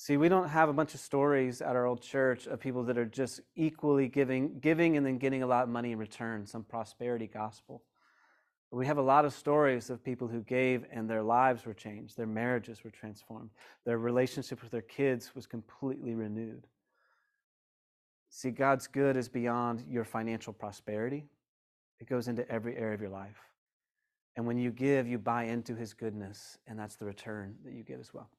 See, 0.00 0.16
we 0.16 0.28
don't 0.28 0.48
have 0.48 0.68
a 0.68 0.72
bunch 0.72 0.94
of 0.94 1.00
stories 1.00 1.60
at 1.60 1.74
our 1.74 1.84
old 1.84 2.00
church 2.00 2.46
of 2.46 2.60
people 2.60 2.84
that 2.84 2.96
are 2.96 3.04
just 3.04 3.40
equally 3.56 4.06
giving, 4.06 4.60
giving 4.60 4.96
and 4.96 5.04
then 5.04 5.18
getting 5.18 5.42
a 5.42 5.46
lot 5.46 5.64
of 5.64 5.70
money 5.70 5.90
in 5.90 5.98
return, 5.98 6.46
some 6.46 6.62
prosperity 6.62 7.26
gospel. 7.26 7.82
But 8.70 8.76
we 8.76 8.86
have 8.86 8.98
a 8.98 9.02
lot 9.02 9.24
of 9.24 9.32
stories 9.32 9.90
of 9.90 10.04
people 10.04 10.28
who 10.28 10.42
gave 10.42 10.84
and 10.92 11.10
their 11.10 11.24
lives 11.24 11.66
were 11.66 11.74
changed, 11.74 12.16
their 12.16 12.28
marriages 12.28 12.84
were 12.84 12.92
transformed, 12.92 13.50
their 13.84 13.98
relationship 13.98 14.62
with 14.62 14.70
their 14.70 14.82
kids 14.82 15.34
was 15.34 15.46
completely 15.46 16.14
renewed. 16.14 16.68
See, 18.30 18.52
God's 18.52 18.86
good 18.86 19.16
is 19.16 19.28
beyond 19.28 19.84
your 19.88 20.04
financial 20.04 20.52
prosperity, 20.52 21.26
it 21.98 22.08
goes 22.08 22.28
into 22.28 22.48
every 22.48 22.76
area 22.76 22.94
of 22.94 23.00
your 23.00 23.10
life. 23.10 23.40
And 24.36 24.46
when 24.46 24.58
you 24.58 24.70
give, 24.70 25.08
you 25.08 25.18
buy 25.18 25.46
into 25.46 25.74
his 25.74 25.92
goodness, 25.92 26.56
and 26.68 26.78
that's 26.78 26.94
the 26.94 27.04
return 27.04 27.56
that 27.64 27.72
you 27.72 27.82
get 27.82 27.98
as 27.98 28.14
well. 28.14 28.30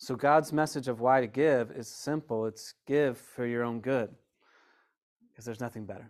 So, 0.00 0.14
God's 0.14 0.52
message 0.52 0.86
of 0.86 1.00
why 1.00 1.20
to 1.20 1.26
give 1.26 1.72
is 1.72 1.88
simple 1.88 2.46
it's 2.46 2.74
give 2.86 3.18
for 3.18 3.44
your 3.44 3.64
own 3.64 3.80
good, 3.80 4.14
because 5.28 5.44
there's 5.44 5.60
nothing 5.60 5.86
better. 5.86 6.08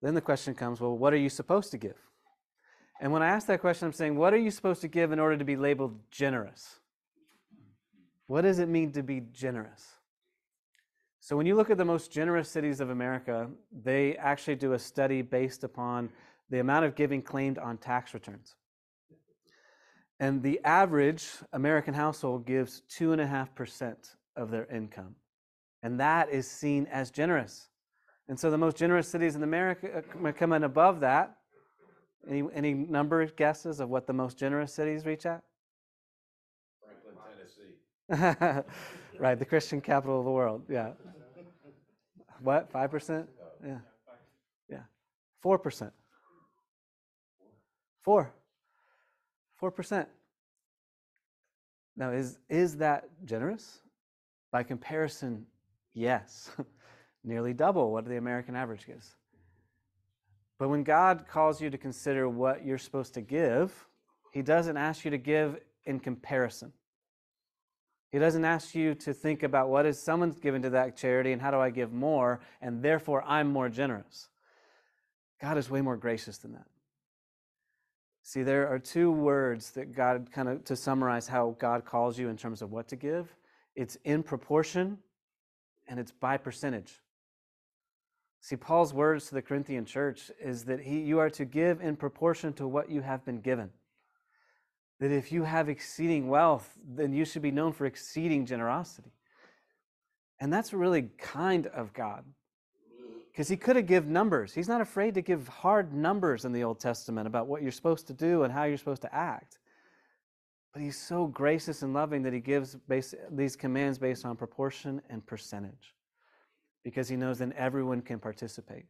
Then 0.00 0.14
the 0.14 0.20
question 0.20 0.54
comes 0.54 0.80
well, 0.80 0.96
what 0.96 1.12
are 1.12 1.18
you 1.18 1.28
supposed 1.28 1.72
to 1.72 1.76
give? 1.76 1.96
And 3.00 3.12
when 3.12 3.22
I 3.22 3.28
ask 3.28 3.48
that 3.48 3.60
question, 3.60 3.86
I'm 3.86 3.92
saying, 3.92 4.16
what 4.16 4.32
are 4.32 4.38
you 4.38 4.52
supposed 4.52 4.80
to 4.82 4.88
give 4.88 5.10
in 5.10 5.18
order 5.18 5.36
to 5.36 5.44
be 5.44 5.56
labeled 5.56 5.98
generous? 6.10 6.78
What 8.28 8.42
does 8.42 8.60
it 8.60 8.68
mean 8.68 8.92
to 8.92 9.02
be 9.02 9.22
generous? 9.32 9.84
So, 11.18 11.36
when 11.36 11.46
you 11.46 11.56
look 11.56 11.68
at 11.68 11.78
the 11.78 11.84
most 11.84 12.12
generous 12.12 12.48
cities 12.48 12.78
of 12.80 12.90
America, 12.90 13.50
they 13.72 14.16
actually 14.16 14.54
do 14.54 14.74
a 14.74 14.78
study 14.78 15.20
based 15.20 15.64
upon 15.64 16.10
the 16.48 16.60
amount 16.60 16.84
of 16.84 16.94
giving 16.94 17.22
claimed 17.22 17.58
on 17.58 17.76
tax 17.76 18.14
returns. 18.14 18.54
And 20.20 20.42
the 20.42 20.60
average 20.64 21.28
American 21.52 21.94
household 21.94 22.44
gives 22.44 22.82
2.5% 22.90 23.96
of 24.36 24.50
their 24.50 24.66
income. 24.66 25.14
And 25.82 26.00
that 26.00 26.30
is 26.30 26.50
seen 26.50 26.86
as 26.86 27.10
generous. 27.10 27.68
And 28.28 28.38
so 28.38 28.50
the 28.50 28.58
most 28.58 28.76
generous 28.76 29.08
cities 29.08 29.36
in 29.36 29.42
America 29.42 30.02
uh, 30.24 30.32
come 30.32 30.52
in 30.52 30.64
above 30.64 31.00
that. 31.00 31.36
Any, 32.28 32.42
any 32.52 32.74
number 32.74 33.22
of 33.22 33.36
guesses 33.36 33.80
of 33.80 33.88
what 33.88 34.06
the 34.06 34.12
most 34.12 34.36
generous 34.36 34.74
cities 34.74 35.06
reach 35.06 35.24
at? 35.24 35.42
Franklin, 36.82 37.14
Tennessee. 38.08 38.64
right, 39.18 39.38
the 39.38 39.44
Christian 39.44 39.80
capital 39.80 40.18
of 40.18 40.24
the 40.24 40.30
world. 40.30 40.62
Yeah. 40.68 40.90
What? 42.42 42.72
5%? 42.72 43.26
Yeah. 43.64 43.78
Yeah. 44.68 44.78
4%. 45.44 45.90
4. 48.02 48.34
4%. 49.60 50.06
Now, 51.96 52.10
is, 52.10 52.38
is 52.48 52.76
that 52.76 53.08
generous? 53.24 53.80
By 54.52 54.62
comparison, 54.62 55.46
yes. 55.94 56.50
nearly 57.24 57.52
double 57.52 57.92
what 57.92 58.06
the 58.06 58.16
American 58.16 58.56
average 58.56 58.86
gives. 58.86 59.14
But 60.58 60.68
when 60.68 60.82
God 60.82 61.26
calls 61.28 61.60
you 61.60 61.70
to 61.70 61.78
consider 61.78 62.28
what 62.28 62.64
you're 62.64 62.78
supposed 62.78 63.14
to 63.14 63.20
give, 63.20 63.86
He 64.32 64.42
doesn't 64.42 64.76
ask 64.76 65.04
you 65.04 65.10
to 65.10 65.18
give 65.18 65.58
in 65.84 66.00
comparison. 66.00 66.72
He 68.10 68.18
doesn't 68.18 68.44
ask 68.44 68.74
you 68.74 68.94
to 68.94 69.12
think 69.12 69.42
about 69.42 69.68
what 69.68 69.84
is 69.84 70.00
someone's 70.00 70.38
given 70.38 70.62
to 70.62 70.70
that 70.70 70.96
charity 70.96 71.32
and 71.32 71.42
how 71.42 71.50
do 71.50 71.58
I 71.58 71.70
give 71.70 71.92
more, 71.92 72.40
and 72.62 72.82
therefore 72.82 73.22
I'm 73.26 73.52
more 73.52 73.68
generous. 73.68 74.28
God 75.40 75.58
is 75.58 75.70
way 75.70 75.82
more 75.82 75.96
gracious 75.96 76.38
than 76.38 76.52
that. 76.54 76.66
See, 78.28 78.42
there 78.42 78.68
are 78.68 78.78
two 78.78 79.10
words 79.10 79.70
that 79.70 79.94
God 79.96 80.28
kind 80.30 80.50
of 80.50 80.62
to 80.64 80.76
summarize 80.76 81.26
how 81.26 81.56
God 81.58 81.86
calls 81.86 82.18
you 82.18 82.28
in 82.28 82.36
terms 82.36 82.60
of 82.60 82.70
what 82.70 82.86
to 82.88 82.96
give 82.96 83.34
it's 83.74 83.96
in 84.04 84.22
proportion 84.22 84.98
and 85.86 85.98
it's 85.98 86.12
by 86.12 86.36
percentage. 86.36 87.00
See, 88.42 88.54
Paul's 88.54 88.92
words 88.92 89.28
to 89.28 89.34
the 89.34 89.40
Corinthian 89.40 89.86
church 89.86 90.30
is 90.38 90.64
that 90.64 90.80
he, 90.80 91.00
you 91.00 91.18
are 91.20 91.30
to 91.30 91.46
give 91.46 91.80
in 91.80 91.96
proportion 91.96 92.52
to 92.54 92.68
what 92.68 92.90
you 92.90 93.00
have 93.00 93.24
been 93.24 93.40
given. 93.40 93.70
That 95.00 95.10
if 95.10 95.32
you 95.32 95.44
have 95.44 95.70
exceeding 95.70 96.28
wealth, 96.28 96.70
then 96.86 97.14
you 97.14 97.24
should 97.24 97.40
be 97.40 97.50
known 97.50 97.72
for 97.72 97.86
exceeding 97.86 98.44
generosity. 98.44 99.12
And 100.38 100.52
that's 100.52 100.74
really 100.74 101.08
kind 101.16 101.66
of 101.68 101.94
God. 101.94 102.26
Because 103.38 103.48
he 103.48 103.56
could 103.56 103.76
have 103.76 103.86
given 103.86 104.12
numbers. 104.12 104.52
He's 104.52 104.66
not 104.66 104.80
afraid 104.80 105.14
to 105.14 105.22
give 105.22 105.46
hard 105.46 105.94
numbers 105.94 106.44
in 106.44 106.50
the 106.50 106.64
Old 106.64 106.80
Testament 106.80 107.28
about 107.28 107.46
what 107.46 107.62
you're 107.62 107.70
supposed 107.70 108.08
to 108.08 108.12
do 108.12 108.42
and 108.42 108.52
how 108.52 108.64
you're 108.64 108.76
supposed 108.76 109.02
to 109.02 109.14
act. 109.14 109.60
But 110.72 110.82
he's 110.82 110.98
so 110.98 111.28
gracious 111.28 111.82
and 111.82 111.94
loving 111.94 112.24
that 112.24 112.32
he 112.32 112.40
gives 112.40 112.76
these 112.88 113.54
commands 113.54 113.96
based 113.96 114.24
on 114.24 114.34
proportion 114.34 115.00
and 115.08 115.24
percentage 115.24 115.94
because 116.82 117.08
he 117.08 117.14
knows 117.14 117.38
then 117.38 117.54
everyone 117.56 118.02
can 118.02 118.18
participate 118.18 118.86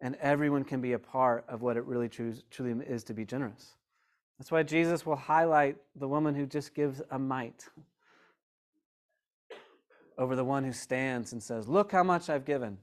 and 0.00 0.16
everyone 0.16 0.64
can 0.64 0.80
be 0.80 0.94
a 0.94 0.98
part 0.98 1.44
of 1.48 1.62
what 1.62 1.76
it 1.76 1.84
really 1.84 2.08
truly 2.08 2.84
is 2.84 3.04
to 3.04 3.14
be 3.14 3.24
generous. 3.24 3.76
That's 4.40 4.50
why 4.50 4.64
Jesus 4.64 5.06
will 5.06 5.14
highlight 5.14 5.76
the 5.94 6.08
woman 6.08 6.34
who 6.34 6.46
just 6.46 6.74
gives 6.74 7.00
a 7.12 7.18
mite 7.20 7.68
over 10.18 10.34
the 10.34 10.44
one 10.44 10.64
who 10.64 10.72
stands 10.72 11.32
and 11.32 11.40
says, 11.40 11.68
Look 11.68 11.92
how 11.92 12.02
much 12.02 12.28
I've 12.28 12.44
given. 12.44 12.78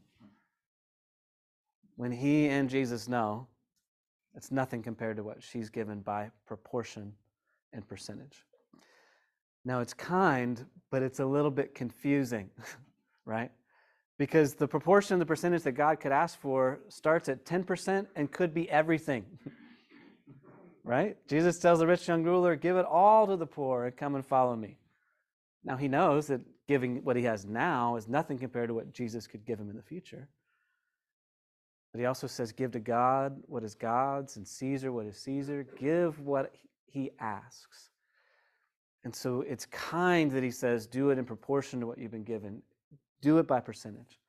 When 1.96 2.12
he 2.12 2.48
and 2.48 2.70
Jesus 2.70 3.08
know 3.08 3.48
it's 4.36 4.52
nothing 4.52 4.82
compared 4.82 5.18
to 5.18 5.24
what 5.24 5.44
she's 5.44 5.70
given 5.70 6.00
by 6.02 6.32
proportion 6.46 7.14
and 7.72 7.88
percentage. 7.88 8.46
Now, 9.64 9.80
it's 9.80 9.94
kind, 9.94 10.66
but 10.90 11.04
it's 11.04 11.20
a 11.20 11.26
little 11.26 11.52
bit 11.52 11.76
confusing, 11.76 12.50
right? 13.26 13.52
because 14.18 14.54
the 14.54 14.68
proportion, 14.68 15.20
the 15.20 15.26
percentage 15.26 15.64
that 15.64 15.74
God 15.74 16.00
could 16.00 16.12
ask 16.12 16.40
for 16.40 16.80
starts 16.90 17.30
at 17.30 17.46
10% 17.46 18.08
and 18.16 18.32
could 18.32 18.54
be 18.54 18.70
everything. 18.70 19.26
right? 20.84 21.18
Jesus 21.28 21.60
tells 21.60 21.80
the 21.80 21.88
rich 21.88 22.08
young 22.08 22.24
ruler, 22.24 22.56
Give 22.56 22.78
it 22.78 22.86
all 22.86 23.28
to 23.28 23.36
the 23.36 23.46
poor 23.46 23.86
and 23.86 23.98
come 23.98 24.16
and 24.16 24.26
follow 24.26 24.56
me. 24.56 24.78
Now 25.64 25.78
he 25.78 25.88
knows 25.88 26.28
that 26.28 26.42
giving 26.68 27.04
what 27.04 27.16
he 27.16 27.24
has 27.24 27.46
now 27.46 27.96
is 27.96 28.08
nothing 28.08 28.38
compared 28.38 28.70
to 28.70 28.74
what 28.74 28.94
Jesus 28.94 29.28
could 29.28 29.46
give 29.46 29.60
him 29.60 29.70
in 29.70 29.76
the 29.76 29.84
future. 29.84 30.30
But 31.94 32.00
he 32.00 32.06
also 32.06 32.28
says, 32.28 32.52
Give 32.52 32.72
to 32.72 32.80
God 32.80 33.42
what 33.48 33.64
is 33.64 33.76
God's 33.76 34.36
and 34.36 34.48
Caesar 34.48 34.92
what 34.92 35.06
is 35.06 35.16
Caesar. 35.18 35.66
Give 35.78 36.20
what 36.20 36.54
he 36.86 37.12
asks. 37.20 37.92
And 39.04 39.16
so 39.16 39.42
it's 39.42 39.68
kind 39.68 40.32
that 40.32 40.44
he 40.44 40.52
says, 40.52 40.88
Do 40.88 41.12
it 41.12 41.20
in 41.20 41.26
proportion 41.26 41.80
to 41.80 41.88
what 41.88 42.00
you've 42.00 42.12
been 42.12 42.24
given. 42.24 42.64
Do 43.22 43.38
it 43.38 43.48
by 43.48 43.60
percentage. 43.60 44.20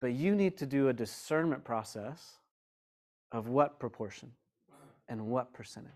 But 0.00 0.12
you 0.12 0.36
need 0.36 0.56
to 0.58 0.66
do 0.66 0.88
a 0.88 0.92
discernment 0.92 1.64
process 1.64 2.36
of 3.32 3.48
what 3.48 3.80
proportion 3.80 4.30
and 5.08 5.26
what 5.26 5.52
percentage. 5.52 5.90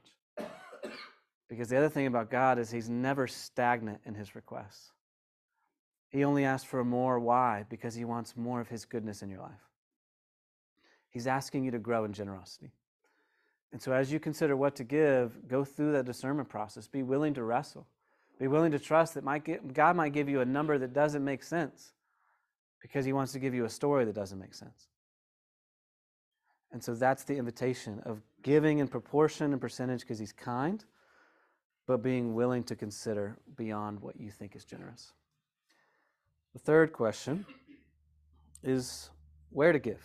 Because 1.48 1.68
the 1.68 1.76
other 1.76 1.88
thing 1.88 2.06
about 2.06 2.30
God 2.30 2.58
is 2.58 2.70
he's 2.70 2.88
never 2.88 3.28
stagnant 3.28 4.00
in 4.04 4.14
his 4.14 4.34
requests. 4.34 4.90
He 6.08 6.24
only 6.24 6.44
asks 6.44 6.68
for 6.68 6.84
more. 6.84 7.20
Why? 7.20 7.64
Because 7.68 7.94
he 7.94 8.04
wants 8.04 8.36
more 8.36 8.60
of 8.60 8.68
his 8.68 8.84
goodness 8.84 9.22
in 9.22 9.30
your 9.30 9.40
life. 9.40 9.71
He's 11.12 11.26
asking 11.26 11.64
you 11.64 11.70
to 11.70 11.78
grow 11.78 12.04
in 12.04 12.12
generosity. 12.12 12.72
And 13.70 13.80
so, 13.80 13.92
as 13.92 14.10
you 14.10 14.18
consider 14.18 14.56
what 14.56 14.74
to 14.76 14.84
give, 14.84 15.46
go 15.46 15.64
through 15.64 15.92
that 15.92 16.06
discernment 16.06 16.48
process. 16.48 16.86
Be 16.86 17.02
willing 17.02 17.34
to 17.34 17.42
wrestle. 17.42 17.86
Be 18.38 18.48
willing 18.48 18.72
to 18.72 18.78
trust 18.78 19.14
that 19.14 19.44
get, 19.44 19.72
God 19.72 19.94
might 19.94 20.12
give 20.12 20.28
you 20.28 20.40
a 20.40 20.44
number 20.44 20.78
that 20.78 20.92
doesn't 20.92 21.24
make 21.24 21.42
sense 21.42 21.92
because 22.80 23.04
He 23.04 23.12
wants 23.12 23.32
to 23.32 23.38
give 23.38 23.54
you 23.54 23.64
a 23.64 23.70
story 23.70 24.04
that 24.04 24.14
doesn't 24.14 24.38
make 24.38 24.54
sense. 24.54 24.88
And 26.72 26.82
so, 26.82 26.94
that's 26.94 27.24
the 27.24 27.36
invitation 27.36 28.00
of 28.04 28.20
giving 28.42 28.78
in 28.78 28.88
proportion 28.88 29.52
and 29.52 29.60
percentage 29.60 30.00
because 30.00 30.18
He's 30.18 30.32
kind, 30.32 30.84
but 31.86 32.02
being 32.02 32.34
willing 32.34 32.64
to 32.64 32.74
consider 32.74 33.36
beyond 33.56 34.00
what 34.00 34.18
you 34.18 34.30
think 34.30 34.56
is 34.56 34.64
generous. 34.64 35.12
The 36.54 36.58
third 36.58 36.92
question 36.92 37.46
is 38.62 39.10
where 39.50 39.72
to 39.72 39.78
give. 39.78 40.02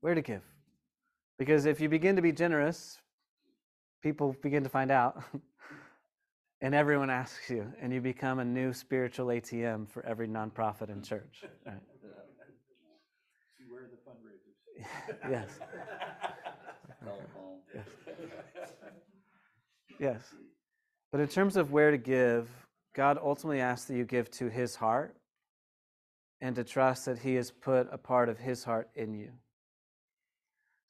Where 0.00 0.14
to 0.14 0.22
give. 0.22 0.42
Because 1.38 1.66
if 1.66 1.80
you 1.80 1.88
begin 1.88 2.16
to 2.16 2.22
be 2.22 2.32
generous, 2.32 2.98
people 4.02 4.36
begin 4.42 4.62
to 4.62 4.68
find 4.68 4.90
out, 4.90 5.22
and 6.60 6.74
everyone 6.74 7.10
asks 7.10 7.48
you, 7.50 7.72
and 7.80 7.92
you 7.92 8.00
become 8.00 8.38
a 8.38 8.44
new 8.44 8.72
spiritual 8.72 9.26
ATM 9.28 9.88
for 9.88 10.04
every 10.04 10.28
nonprofit 10.28 10.90
and 10.90 11.04
church. 11.04 11.44
Right? 11.66 11.76
Yes. 15.30 15.50
yes. 17.74 17.84
Yes. 19.98 20.22
But 21.12 21.20
in 21.20 21.28
terms 21.28 21.58
of 21.58 21.72
where 21.72 21.90
to 21.90 21.98
give, 21.98 22.48
God 22.94 23.18
ultimately 23.22 23.60
asks 23.60 23.86
that 23.88 23.96
you 23.96 24.04
give 24.04 24.30
to 24.32 24.48
His 24.48 24.74
heart 24.74 25.14
and 26.40 26.56
to 26.56 26.64
trust 26.64 27.04
that 27.04 27.18
He 27.18 27.34
has 27.34 27.50
put 27.50 27.86
a 27.92 27.98
part 27.98 28.30
of 28.30 28.38
His 28.38 28.64
heart 28.64 28.88
in 28.94 29.12
you. 29.12 29.30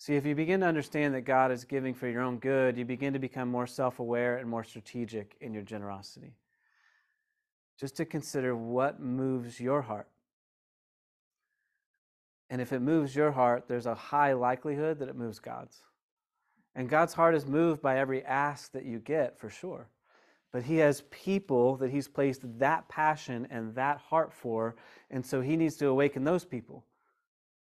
See, 0.00 0.16
if 0.16 0.24
you 0.24 0.34
begin 0.34 0.60
to 0.60 0.66
understand 0.66 1.12
that 1.12 1.26
God 1.26 1.52
is 1.52 1.66
giving 1.66 1.92
for 1.92 2.08
your 2.08 2.22
own 2.22 2.38
good, 2.38 2.78
you 2.78 2.86
begin 2.86 3.12
to 3.12 3.18
become 3.18 3.50
more 3.50 3.66
self 3.66 3.98
aware 3.98 4.38
and 4.38 4.48
more 4.48 4.64
strategic 4.64 5.36
in 5.42 5.52
your 5.52 5.62
generosity. 5.62 6.32
Just 7.78 7.98
to 7.98 8.06
consider 8.06 8.56
what 8.56 8.98
moves 8.98 9.60
your 9.60 9.82
heart. 9.82 10.08
And 12.48 12.62
if 12.62 12.72
it 12.72 12.80
moves 12.80 13.14
your 13.14 13.32
heart, 13.32 13.64
there's 13.68 13.84
a 13.84 13.94
high 13.94 14.32
likelihood 14.32 15.00
that 15.00 15.10
it 15.10 15.16
moves 15.16 15.38
God's. 15.38 15.82
And 16.74 16.88
God's 16.88 17.12
heart 17.12 17.34
is 17.34 17.44
moved 17.44 17.82
by 17.82 17.98
every 17.98 18.24
ask 18.24 18.72
that 18.72 18.86
you 18.86 19.00
get, 19.00 19.38
for 19.38 19.50
sure. 19.50 19.90
But 20.50 20.62
He 20.62 20.78
has 20.78 21.02
people 21.10 21.76
that 21.76 21.90
He's 21.90 22.08
placed 22.08 22.40
that 22.58 22.88
passion 22.88 23.46
and 23.50 23.74
that 23.74 23.98
heart 23.98 24.32
for, 24.32 24.76
and 25.10 25.26
so 25.26 25.42
He 25.42 25.58
needs 25.58 25.76
to 25.76 25.88
awaken 25.88 26.24
those 26.24 26.46
people. 26.46 26.86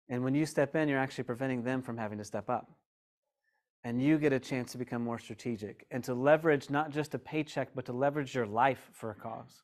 And 0.09 0.25
when 0.25 0.35
you 0.35 0.47
step 0.47 0.75
in, 0.77 0.89
you're 0.89 0.99
actually 0.99 1.25
preventing 1.25 1.63
them 1.63 1.83
from 1.83 1.97
having 1.97 2.19
to 2.19 2.25
step 2.25 2.51
up. 2.51 2.71
And 3.85 4.01
you 4.01 4.19
get 4.19 4.33
a 4.33 4.39
chance 4.39 4.73
to 4.73 4.79
become 4.79 5.03
more 5.03 5.19
strategic 5.19 5.87
and 5.91 6.05
to 6.05 6.15
leverage 6.15 6.71
not 6.71 6.91
just 6.91 7.15
a 7.15 7.19
paycheck, 7.19 7.71
but 7.75 7.85
to 7.87 7.93
leverage 7.93 8.35
your 8.35 8.47
life 8.47 8.91
for 8.93 9.11
a 9.11 9.15
cause. 9.15 9.63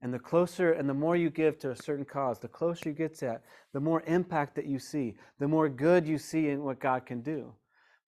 And 0.00 0.12
the 0.12 0.18
closer 0.18 0.72
and 0.72 0.88
the 0.88 0.94
more 0.94 1.14
you 1.14 1.30
give 1.30 1.60
to 1.60 1.70
a 1.70 1.76
certain 1.76 2.04
cause, 2.04 2.40
the 2.40 2.48
closer 2.48 2.88
you 2.88 2.94
get 2.94 3.14
to 3.18 3.26
that, 3.26 3.44
the 3.72 3.80
more 3.80 4.02
impact 4.08 4.56
that 4.56 4.66
you 4.66 4.80
see, 4.80 5.14
the 5.38 5.46
more 5.46 5.68
good 5.68 6.08
you 6.08 6.18
see 6.18 6.48
in 6.48 6.64
what 6.64 6.80
God 6.80 7.06
can 7.06 7.20
do. 7.20 7.54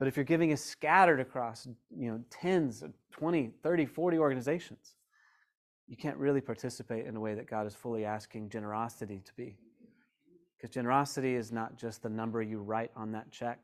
But 0.00 0.08
if 0.08 0.16
you're 0.16 0.24
giving 0.24 0.50
is 0.50 0.62
scattered 0.62 1.20
across, 1.20 1.68
you 1.96 2.10
know, 2.10 2.20
tens, 2.30 2.82
20, 3.12 3.52
30, 3.62 3.86
40 3.86 4.18
organizations, 4.18 4.96
you 5.86 5.96
can't 5.96 6.16
really 6.16 6.40
participate 6.40 7.06
in 7.06 7.14
a 7.14 7.20
way 7.20 7.34
that 7.34 7.48
God 7.48 7.66
is 7.66 7.74
fully 7.74 8.04
asking 8.04 8.50
generosity 8.50 9.22
to 9.24 9.32
be. 9.34 9.56
Because 10.64 10.72
generosity 10.72 11.34
is 11.34 11.52
not 11.52 11.76
just 11.76 12.02
the 12.02 12.08
number 12.08 12.40
you 12.40 12.58
write 12.58 12.90
on 12.96 13.12
that 13.12 13.30
check. 13.30 13.60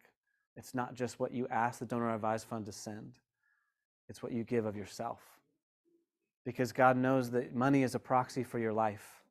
It's 0.55 0.75
not 0.75 0.95
just 0.95 1.19
what 1.19 1.33
you 1.33 1.49
ask 1.49 1.79
the 1.79 1.87
donor 1.87 2.15
advised 2.15 2.47
fund 2.47 2.67
to 2.67 2.73
send. 2.73 3.15
It's 4.11 4.23
what 4.23 4.33
you 4.33 4.45
give 4.45 4.67
of 4.67 4.77
yourself. 4.77 5.19
Because 6.45 6.73
God 6.73 6.99
knows 6.99 7.31
that 7.31 7.55
money 7.55 7.85
is 7.85 7.95
a 7.95 7.99
proxy 7.99 8.45
for 8.45 8.59
your 8.59 8.75
life. 8.75 9.23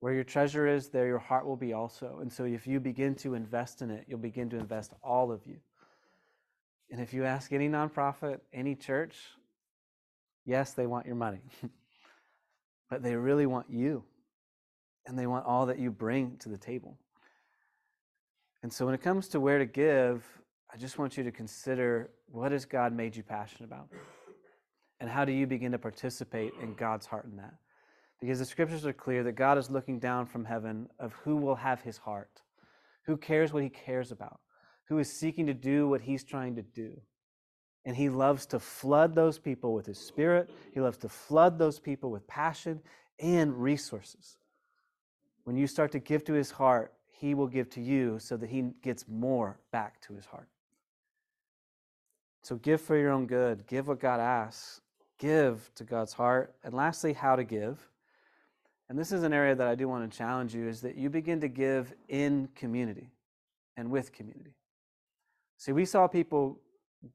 Where 0.00 0.14
your 0.14 0.24
treasure 0.24 0.66
is, 0.66 0.88
there 0.88 1.06
your 1.06 1.18
heart 1.18 1.44
will 1.44 1.58
be 1.58 1.74
also. 1.74 2.20
And 2.22 2.32
so 2.32 2.44
if 2.44 2.66
you 2.66 2.80
begin 2.80 3.14
to 3.16 3.34
invest 3.34 3.82
in 3.82 3.90
it, 3.90 4.06
you'll 4.08 4.18
begin 4.18 4.48
to 4.48 4.56
invest 4.56 4.94
all 5.04 5.30
of 5.30 5.42
you. 5.44 5.58
And 6.90 7.02
if 7.02 7.12
you 7.12 7.26
ask 7.26 7.52
any 7.52 7.68
nonprofit, 7.68 8.40
any 8.50 8.74
church, 8.74 9.14
yes, 10.46 10.72
they 10.72 10.86
want 10.86 11.04
your 11.04 11.16
money, 11.16 11.42
but 12.88 13.02
they 13.02 13.14
really 13.14 13.44
want 13.44 13.66
you 13.68 14.04
and 15.08 15.18
they 15.18 15.26
want 15.26 15.46
all 15.46 15.66
that 15.66 15.78
you 15.78 15.90
bring 15.90 16.36
to 16.38 16.50
the 16.50 16.58
table. 16.58 16.98
And 18.62 18.72
so 18.72 18.84
when 18.84 18.94
it 18.94 19.02
comes 19.02 19.28
to 19.28 19.40
where 19.40 19.58
to 19.58 19.66
give, 19.66 20.24
I 20.72 20.76
just 20.76 20.98
want 20.98 21.16
you 21.16 21.24
to 21.24 21.32
consider 21.32 22.10
what 22.30 22.52
has 22.52 22.66
God 22.66 22.92
made 22.92 23.16
you 23.16 23.22
passionate 23.22 23.66
about? 23.66 23.88
And 25.00 25.08
how 25.08 25.24
do 25.24 25.32
you 25.32 25.46
begin 25.46 25.72
to 25.72 25.78
participate 25.78 26.52
in 26.60 26.74
God's 26.74 27.06
heart 27.06 27.24
in 27.24 27.36
that? 27.36 27.54
Because 28.20 28.38
the 28.38 28.44
scriptures 28.44 28.84
are 28.84 28.92
clear 28.92 29.22
that 29.22 29.32
God 29.32 29.56
is 29.56 29.70
looking 29.70 29.98
down 29.98 30.26
from 30.26 30.44
heaven 30.44 30.88
of 30.98 31.14
who 31.24 31.36
will 31.36 31.54
have 31.54 31.80
his 31.80 31.96
heart, 31.96 32.42
who 33.06 33.16
cares 33.16 33.52
what 33.52 33.62
he 33.62 33.70
cares 33.70 34.12
about, 34.12 34.40
who 34.88 34.98
is 34.98 35.10
seeking 35.10 35.46
to 35.46 35.54
do 35.54 35.88
what 35.88 36.02
he's 36.02 36.24
trying 36.24 36.56
to 36.56 36.62
do. 36.62 37.00
And 37.86 37.96
he 37.96 38.10
loves 38.10 38.44
to 38.46 38.58
flood 38.58 39.14
those 39.14 39.38
people 39.38 39.72
with 39.72 39.86
his 39.86 39.98
spirit. 39.98 40.50
He 40.74 40.80
loves 40.80 40.98
to 40.98 41.08
flood 41.08 41.58
those 41.58 41.78
people 41.78 42.10
with 42.10 42.26
passion 42.26 42.80
and 43.20 43.54
resources. 43.56 44.36
When 45.48 45.56
you 45.56 45.66
start 45.66 45.92
to 45.92 45.98
give 45.98 46.24
to 46.24 46.34
his 46.34 46.50
heart, 46.50 46.92
he 47.10 47.32
will 47.32 47.46
give 47.46 47.70
to 47.70 47.80
you 47.80 48.18
so 48.18 48.36
that 48.36 48.50
he 48.50 48.64
gets 48.82 49.06
more 49.08 49.58
back 49.72 49.98
to 50.02 50.12
his 50.12 50.26
heart. 50.26 50.46
So 52.42 52.56
give 52.56 52.82
for 52.82 52.98
your 52.98 53.12
own 53.12 53.26
good, 53.26 53.66
give 53.66 53.88
what 53.88 53.98
God 53.98 54.20
asks, 54.20 54.82
give 55.18 55.70
to 55.76 55.84
God's 55.84 56.12
heart. 56.12 56.54
And 56.64 56.74
lastly, 56.74 57.14
how 57.14 57.34
to 57.34 57.44
give. 57.44 57.78
And 58.90 58.98
this 58.98 59.10
is 59.10 59.22
an 59.22 59.32
area 59.32 59.54
that 59.54 59.66
I 59.66 59.74
do 59.74 59.88
want 59.88 60.12
to 60.12 60.18
challenge 60.18 60.54
you 60.54 60.68
is 60.68 60.82
that 60.82 60.96
you 60.96 61.08
begin 61.08 61.40
to 61.40 61.48
give 61.48 61.94
in 62.08 62.50
community 62.54 63.08
and 63.78 63.90
with 63.90 64.12
community. 64.12 64.52
See, 65.56 65.72
we 65.72 65.86
saw 65.86 66.08
people 66.08 66.60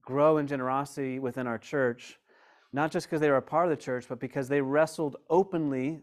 grow 0.02 0.39
in 0.39 0.48
generosity 0.48 1.19
within 1.19 1.46
our 1.46 1.60
church, 1.60 2.17
not 2.72 2.91
just 2.91 3.06
because 3.06 3.22
they 3.22 3.30
were 3.30 3.38
a 3.38 3.43
part 3.43 3.65
of 3.65 3.69
the 3.69 3.84
church, 3.84 4.08
but 4.10 4.19
because 4.19 4.48
they 4.48 4.60
wrestled 4.60 5.17
openly 5.30 6.02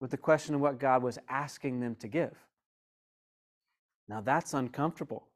with 0.00 0.10
the 0.10 0.16
question 0.16 0.54
of 0.54 0.60
what 0.60 0.78
God 0.78 1.02
was 1.02 1.18
asking 1.28 1.80
them 1.80 1.94
to 1.96 2.08
give. 2.08 2.34
Now 4.08 4.20
that's 4.20 4.54
uncomfortable. 4.54 5.26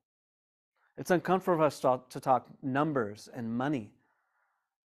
It's 0.96 1.10
uncomfortable 1.10 1.58
for 1.58 1.64
us 1.64 1.80
to 2.10 2.20
talk 2.20 2.46
numbers 2.62 3.28
and 3.34 3.56
money. 3.56 3.90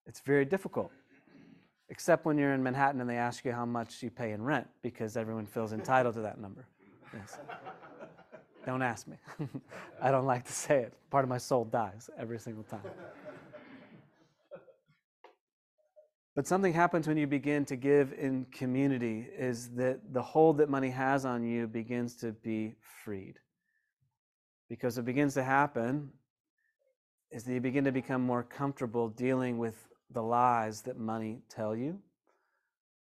It's 0.06 0.22
very 0.22 0.46
difficult, 0.46 0.92
except 1.90 2.26
when 2.26 2.38
you're 2.38 2.54
in 2.54 2.64
Manhattan 2.64 3.02
and 3.02 3.10
they 3.10 3.18
ask 3.18 3.44
you 3.44 3.52
how 3.52 3.66
much 3.66 4.02
you 4.02 4.10
pay 4.10 4.32
in 4.32 4.42
rent 4.42 4.68
because 4.82 5.18
everyone 5.18 5.46
feels 5.46 5.74
entitled 5.74 6.16
to 6.16 6.22
that 6.22 6.40
number. 6.40 6.66
Yes. 7.14 7.38
Don't 8.66 8.82
ask 8.82 9.08
me. 9.08 9.18
I 10.02 10.12
don't 10.12 10.26
like 10.26 10.46
to 10.46 10.52
say 10.52 10.80
it. 10.80 10.94
Part 11.10 11.24
of 11.24 11.30
my 11.30 11.38
soul 11.38 11.66
dies 11.66 12.10
every 12.18 12.40
single 12.40 12.64
time. 12.64 12.82
But 16.38 16.46
something 16.46 16.72
happens 16.72 17.08
when 17.08 17.18
you 17.18 17.26
begin 17.26 17.66
to 17.66 17.76
give 17.76 18.14
in 18.14 18.46
community 18.52 19.26
is 19.36 19.70
that 19.70 20.14
the 20.14 20.22
hold 20.22 20.60
that 20.60 20.70
money 20.70 20.92
has 20.92 21.26
on 21.26 21.44
you 21.44 21.66
begins 21.66 22.16
to 22.18 22.32
be 22.32 22.76
freed. 23.04 23.40
Because 24.70 24.98
what 24.98 25.06
begins 25.08 25.34
to 25.34 25.44
happen 25.44 26.12
is 27.32 27.44
that 27.44 27.54
you 27.54 27.60
begin 27.60 27.86
to 27.86 27.92
become 27.92 28.22
more 28.22 28.44
comfortable 28.44 29.10
dealing 29.10 29.58
with 29.58 29.88
the 30.12 30.22
lies 30.22 30.84
that 30.84 31.00
money 31.00 31.40
tell 31.50 31.76
you, 31.76 31.98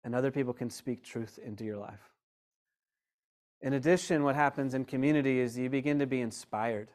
and 0.05 0.15
other 0.15 0.31
people 0.31 0.53
can 0.53 0.69
speak 0.69 1.03
truth 1.03 1.39
into 1.43 1.65
your 1.65 1.79
life. 1.79 2.11
In 3.63 3.73
addition, 3.73 4.25
what 4.25 4.35
happens 4.35 4.75
in 4.75 4.85
community 4.85 5.41
is 5.41 5.57
you 5.57 5.71
begin 5.71 5.99
to 6.01 6.07
be 6.07 6.21
inspired. 6.21 6.91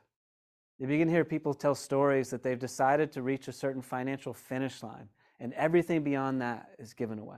You 0.78 0.86
begin 0.86 1.08
to 1.08 1.14
hear 1.16 1.26
people 1.26 1.56
tell 1.56 1.74
stories 1.74 2.30
that 2.30 2.44
they've 2.44 2.60
decided 2.60 3.12
to 3.14 3.24
reach 3.24 3.48
a 3.48 3.52
certain 3.52 3.82
financial 3.82 4.36
finish 4.36 4.84
line 4.84 5.10
and 5.40 5.54
everything 5.54 6.04
beyond 6.04 6.42
that 6.42 6.70
is 6.80 6.94
given 6.94 7.20
away. 7.20 7.38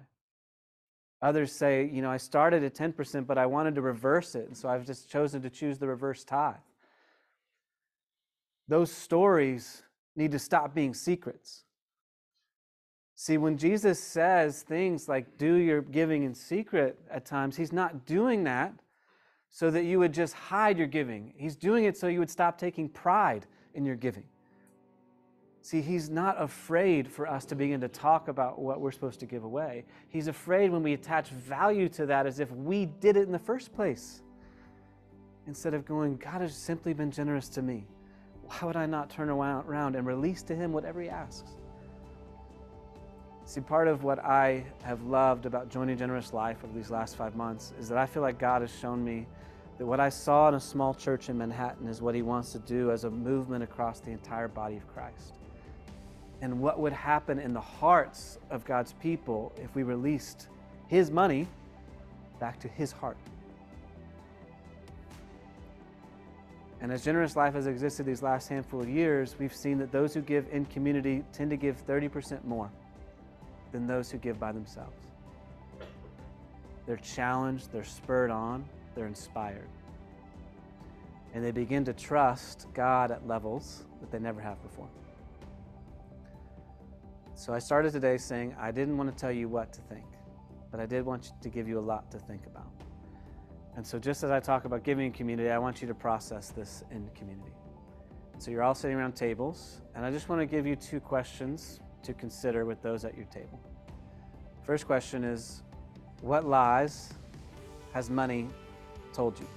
Others 1.21 1.51
say, 1.51 1.89
you 1.91 2.01
know, 2.01 2.09
I 2.09 2.17
started 2.17 2.63
at 2.63 2.73
10%, 2.73 3.27
but 3.27 3.37
I 3.37 3.45
wanted 3.45 3.75
to 3.75 3.81
reverse 3.81 4.35
it, 4.35 4.47
and 4.47 4.55
so 4.55 4.69
I've 4.69 4.85
just 4.85 5.09
chosen 5.09 5.41
to 5.41 5.49
choose 5.49 5.77
the 5.77 5.87
reverse 5.87 6.23
tithe. 6.23 6.55
Those 8.67 8.91
stories 8.91 9.83
need 10.15 10.31
to 10.31 10.39
stop 10.39 10.73
being 10.73 10.93
secrets. 10.93 11.63
See, 13.15 13.37
when 13.37 13.57
Jesus 13.57 14.01
says 14.01 14.61
things 14.61 15.09
like, 15.09 15.37
do 15.37 15.55
your 15.55 15.81
giving 15.81 16.23
in 16.23 16.33
secret 16.33 16.97
at 17.11 17.25
times, 17.25 17.57
he's 17.57 17.73
not 17.73 18.05
doing 18.05 18.45
that 18.45 18.73
so 19.49 19.69
that 19.71 19.83
you 19.83 19.99
would 19.99 20.13
just 20.13 20.33
hide 20.33 20.77
your 20.77 20.87
giving. 20.87 21.33
He's 21.35 21.57
doing 21.57 21.83
it 21.83 21.97
so 21.97 22.07
you 22.07 22.19
would 22.19 22.29
stop 22.29 22.57
taking 22.57 22.87
pride 22.87 23.45
in 23.73 23.83
your 23.83 23.97
giving. 23.97 24.23
See, 25.61 25.81
he's 25.81 26.09
not 26.09 26.41
afraid 26.41 27.07
for 27.07 27.27
us 27.27 27.45
to 27.45 27.55
begin 27.55 27.81
to 27.81 27.89
talk 27.89 28.27
about 28.29 28.59
what 28.59 28.79
we're 28.79 28.91
supposed 28.91 29.19
to 29.19 29.25
give 29.25 29.43
away. 29.43 29.85
He's 30.07 30.27
afraid 30.27 30.71
when 30.71 30.83
we 30.83 30.93
attach 30.93 31.29
value 31.29 31.89
to 31.89 32.05
that 32.07 32.25
as 32.25 32.39
if 32.39 32.49
we 32.51 32.85
did 32.85 33.17
it 33.17 33.23
in 33.23 33.31
the 33.31 33.39
first 33.39 33.73
place. 33.73 34.21
instead 35.47 35.73
of 35.73 35.83
going, 35.85 36.15
God 36.17 36.41
has 36.41 36.55
simply 36.55 36.93
been 36.93 37.11
generous 37.11 37.49
to 37.49 37.61
me. 37.61 37.85
Why 38.43 38.67
would 38.67 38.75
I 38.75 38.85
not 38.85 39.09
turn 39.09 39.29
around 39.29 39.95
and 39.95 40.05
release 40.05 40.43
to 40.43 40.55
Him 40.55 40.71
whatever 40.71 41.01
He 41.01 41.09
asks? 41.09 41.57
See, 43.45 43.61
part 43.61 43.87
of 43.87 44.03
what 44.03 44.19
I 44.19 44.63
have 44.83 45.01
loved 45.03 45.47
about 45.47 45.69
joining 45.69 45.97
Generous 45.97 46.33
Life 46.33 46.63
over 46.63 46.71
these 46.71 46.91
last 46.91 47.15
five 47.15 47.35
months 47.35 47.73
is 47.79 47.89
that 47.89 47.97
I 47.97 48.05
feel 48.05 48.21
like 48.21 48.37
God 48.37 48.61
has 48.61 48.71
shown 48.71 49.03
me 49.03 49.25
that 49.79 49.85
what 49.87 49.99
I 49.99 50.09
saw 50.09 50.49
in 50.49 50.53
a 50.53 50.59
small 50.59 50.93
church 50.93 51.29
in 51.29 51.37
Manhattan 51.37 51.87
is 51.87 51.99
what 51.99 52.13
He 52.13 52.21
wants 52.21 52.51
to 52.51 52.59
do 52.59 52.91
as 52.91 53.05
a 53.05 53.09
movement 53.09 53.63
across 53.63 53.99
the 54.01 54.11
entire 54.11 54.47
body 54.47 54.77
of 54.77 54.87
Christ. 54.93 55.33
And 56.41 56.61
what 56.61 56.79
would 56.79 56.93
happen 56.93 57.39
in 57.39 57.53
the 57.53 57.61
hearts 57.61 58.39
of 58.49 58.63
God's 58.65 58.93
people 58.93 59.51
if 59.57 59.75
we 59.75 59.83
released 59.83 60.47
His 60.87 61.11
money 61.11 61.47
back 62.39 62.59
to 62.61 62.67
His 62.67 62.91
heart. 62.91 63.17
And 66.81 66.93
as 66.93 67.03
Generous 67.03 67.35
Life 67.35 67.55
has 67.55 67.67
existed 67.67 68.05
these 68.05 68.23
last 68.23 68.47
handful 68.47 68.81
of 68.81 68.87
years, 68.87 69.35
we've 69.37 69.53
seen 69.53 69.77
that 69.79 69.91
those 69.91 70.13
who 70.13 70.21
give 70.21 70.47
in 70.51 70.65
community 70.65 71.23
tend 71.33 71.49
to 71.49 71.57
give 71.57 71.85
30% 71.85 72.45
more 72.45 72.71
than 73.71 73.85
those 73.85 74.09
who 74.09 74.17
give 74.17 74.39
by 74.39 74.53
themselves. 74.53 74.95
They're 76.85 76.97
challenged, 76.97 77.71
they're 77.71 77.83
spurred 77.83 78.31
on, 78.31 78.65
they're 78.95 79.07
inspired. 79.07 79.67
And 81.33 81.43
they 81.43 81.51
begin 81.51 81.85
to 81.85 81.93
trust 81.93 82.65
God 82.73 83.11
at 83.11 83.27
levels 83.27 83.83
that 83.99 84.09
they 84.09 84.19
never 84.19 84.41
have 84.41 84.61
before. 84.63 84.87
So 87.39 87.53
I 87.53 87.59
started 87.59 87.93
today 87.93 88.17
saying 88.17 88.53
I 88.59 88.69
didn't 88.69 88.97
want 88.97 89.09
to 89.09 89.15
tell 89.15 89.31
you 89.31 89.47
what 89.47 89.71
to 89.71 89.79
think, 89.83 90.03
but 90.71 90.81
I 90.81 90.85
did 90.85 91.05
want 91.05 91.31
to 91.41 91.47
give 91.47 91.69
you 91.69 91.79
a 91.79 91.85
lot 91.93 92.11
to 92.11 92.19
think 92.19 92.45
about. 92.45 92.67
And 93.77 93.87
so, 93.87 93.97
just 93.97 94.25
as 94.25 94.29
I 94.29 94.41
talk 94.41 94.65
about 94.65 94.83
giving 94.83 95.05
in 95.05 95.13
community, 95.13 95.49
I 95.49 95.57
want 95.57 95.81
you 95.81 95.87
to 95.87 95.93
process 95.93 96.49
this 96.49 96.83
in 96.91 97.09
community. 97.15 97.53
So, 98.39 98.51
you're 98.51 98.61
all 98.61 98.75
sitting 98.75 98.97
around 98.97 99.13
tables, 99.13 99.79
and 99.95 100.05
I 100.05 100.11
just 100.11 100.27
want 100.27 100.41
to 100.41 100.45
give 100.45 100.67
you 100.67 100.75
two 100.75 100.99
questions 100.99 101.79
to 102.03 102.13
consider 102.13 102.65
with 102.65 102.81
those 102.81 103.05
at 103.05 103.15
your 103.15 103.27
table. 103.27 103.57
First 104.63 104.85
question 104.85 105.23
is 105.23 105.63
What 106.19 106.45
lies 106.45 107.13
has 107.93 108.09
money 108.09 108.49
told 109.13 109.39
you? 109.39 109.47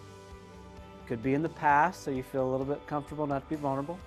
Could 1.08 1.20
be 1.20 1.34
in 1.34 1.42
the 1.42 1.48
past, 1.48 2.04
so 2.04 2.12
you 2.12 2.22
feel 2.22 2.48
a 2.48 2.50
little 2.52 2.64
bit 2.64 2.86
comfortable 2.86 3.26
not 3.26 3.42
to 3.42 3.48
be 3.48 3.60
vulnerable. 3.60 3.98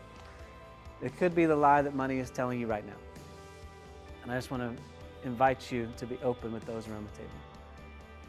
It 1.02 1.18
could 1.18 1.36
be 1.36 1.46
the 1.46 1.58
lie 1.58 1.82
that 1.82 1.94
money 1.94 2.20
is 2.20 2.30
telling 2.30 2.58
you 2.58 2.68
right 2.68 2.88
now. 2.88 2.96
And 4.26 4.34
I 4.34 4.38
just 4.38 4.50
want 4.50 4.64
to 4.64 4.84
invite 5.24 5.72
you 5.72 5.88
to 5.98 6.08
be 6.08 6.18
open 6.24 6.52
with 6.52 6.66
those 6.66 6.88
around 6.88 7.08
the 7.12 7.18
table. 7.18 7.30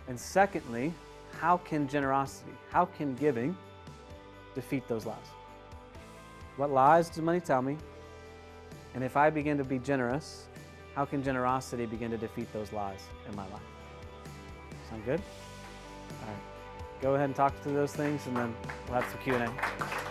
And 0.08 0.20
secondly, 0.20 0.92
how 1.40 1.56
can 1.56 1.88
generosity, 1.88 2.52
how 2.70 2.84
can 2.84 3.14
giving 3.14 3.56
defeat 4.54 4.86
those 4.88 5.06
lies? 5.06 5.16
What 6.58 6.70
lies 6.70 7.08
does 7.08 7.22
money 7.22 7.40
tell 7.40 7.62
me? 7.62 7.78
And 8.94 9.02
if 9.02 9.16
I 9.16 9.30
begin 9.30 9.56
to 9.56 9.64
be 9.64 9.78
generous, 9.78 10.46
how 10.94 11.06
can 11.06 11.22
generosity 11.22 11.86
begin 11.86 12.10
to 12.10 12.18
defeat 12.18 12.52
those 12.52 12.72
lies 12.74 13.00
in 13.28 13.34
my 13.34 13.46
life? 13.48 13.62
Sound 14.90 15.04
good? 15.06 15.22
All 16.22 16.28
right. 16.28 16.42
Go 17.00 17.14
ahead 17.14 17.26
and 17.26 17.36
talk 17.36 17.58
through 17.62 17.74
those 17.74 17.92
things 17.92 18.26
and 18.26 18.36
then 18.36 18.54
we'll 18.86 19.00
have 19.00 19.10
some 19.10 19.20
Q&A. 19.20 20.05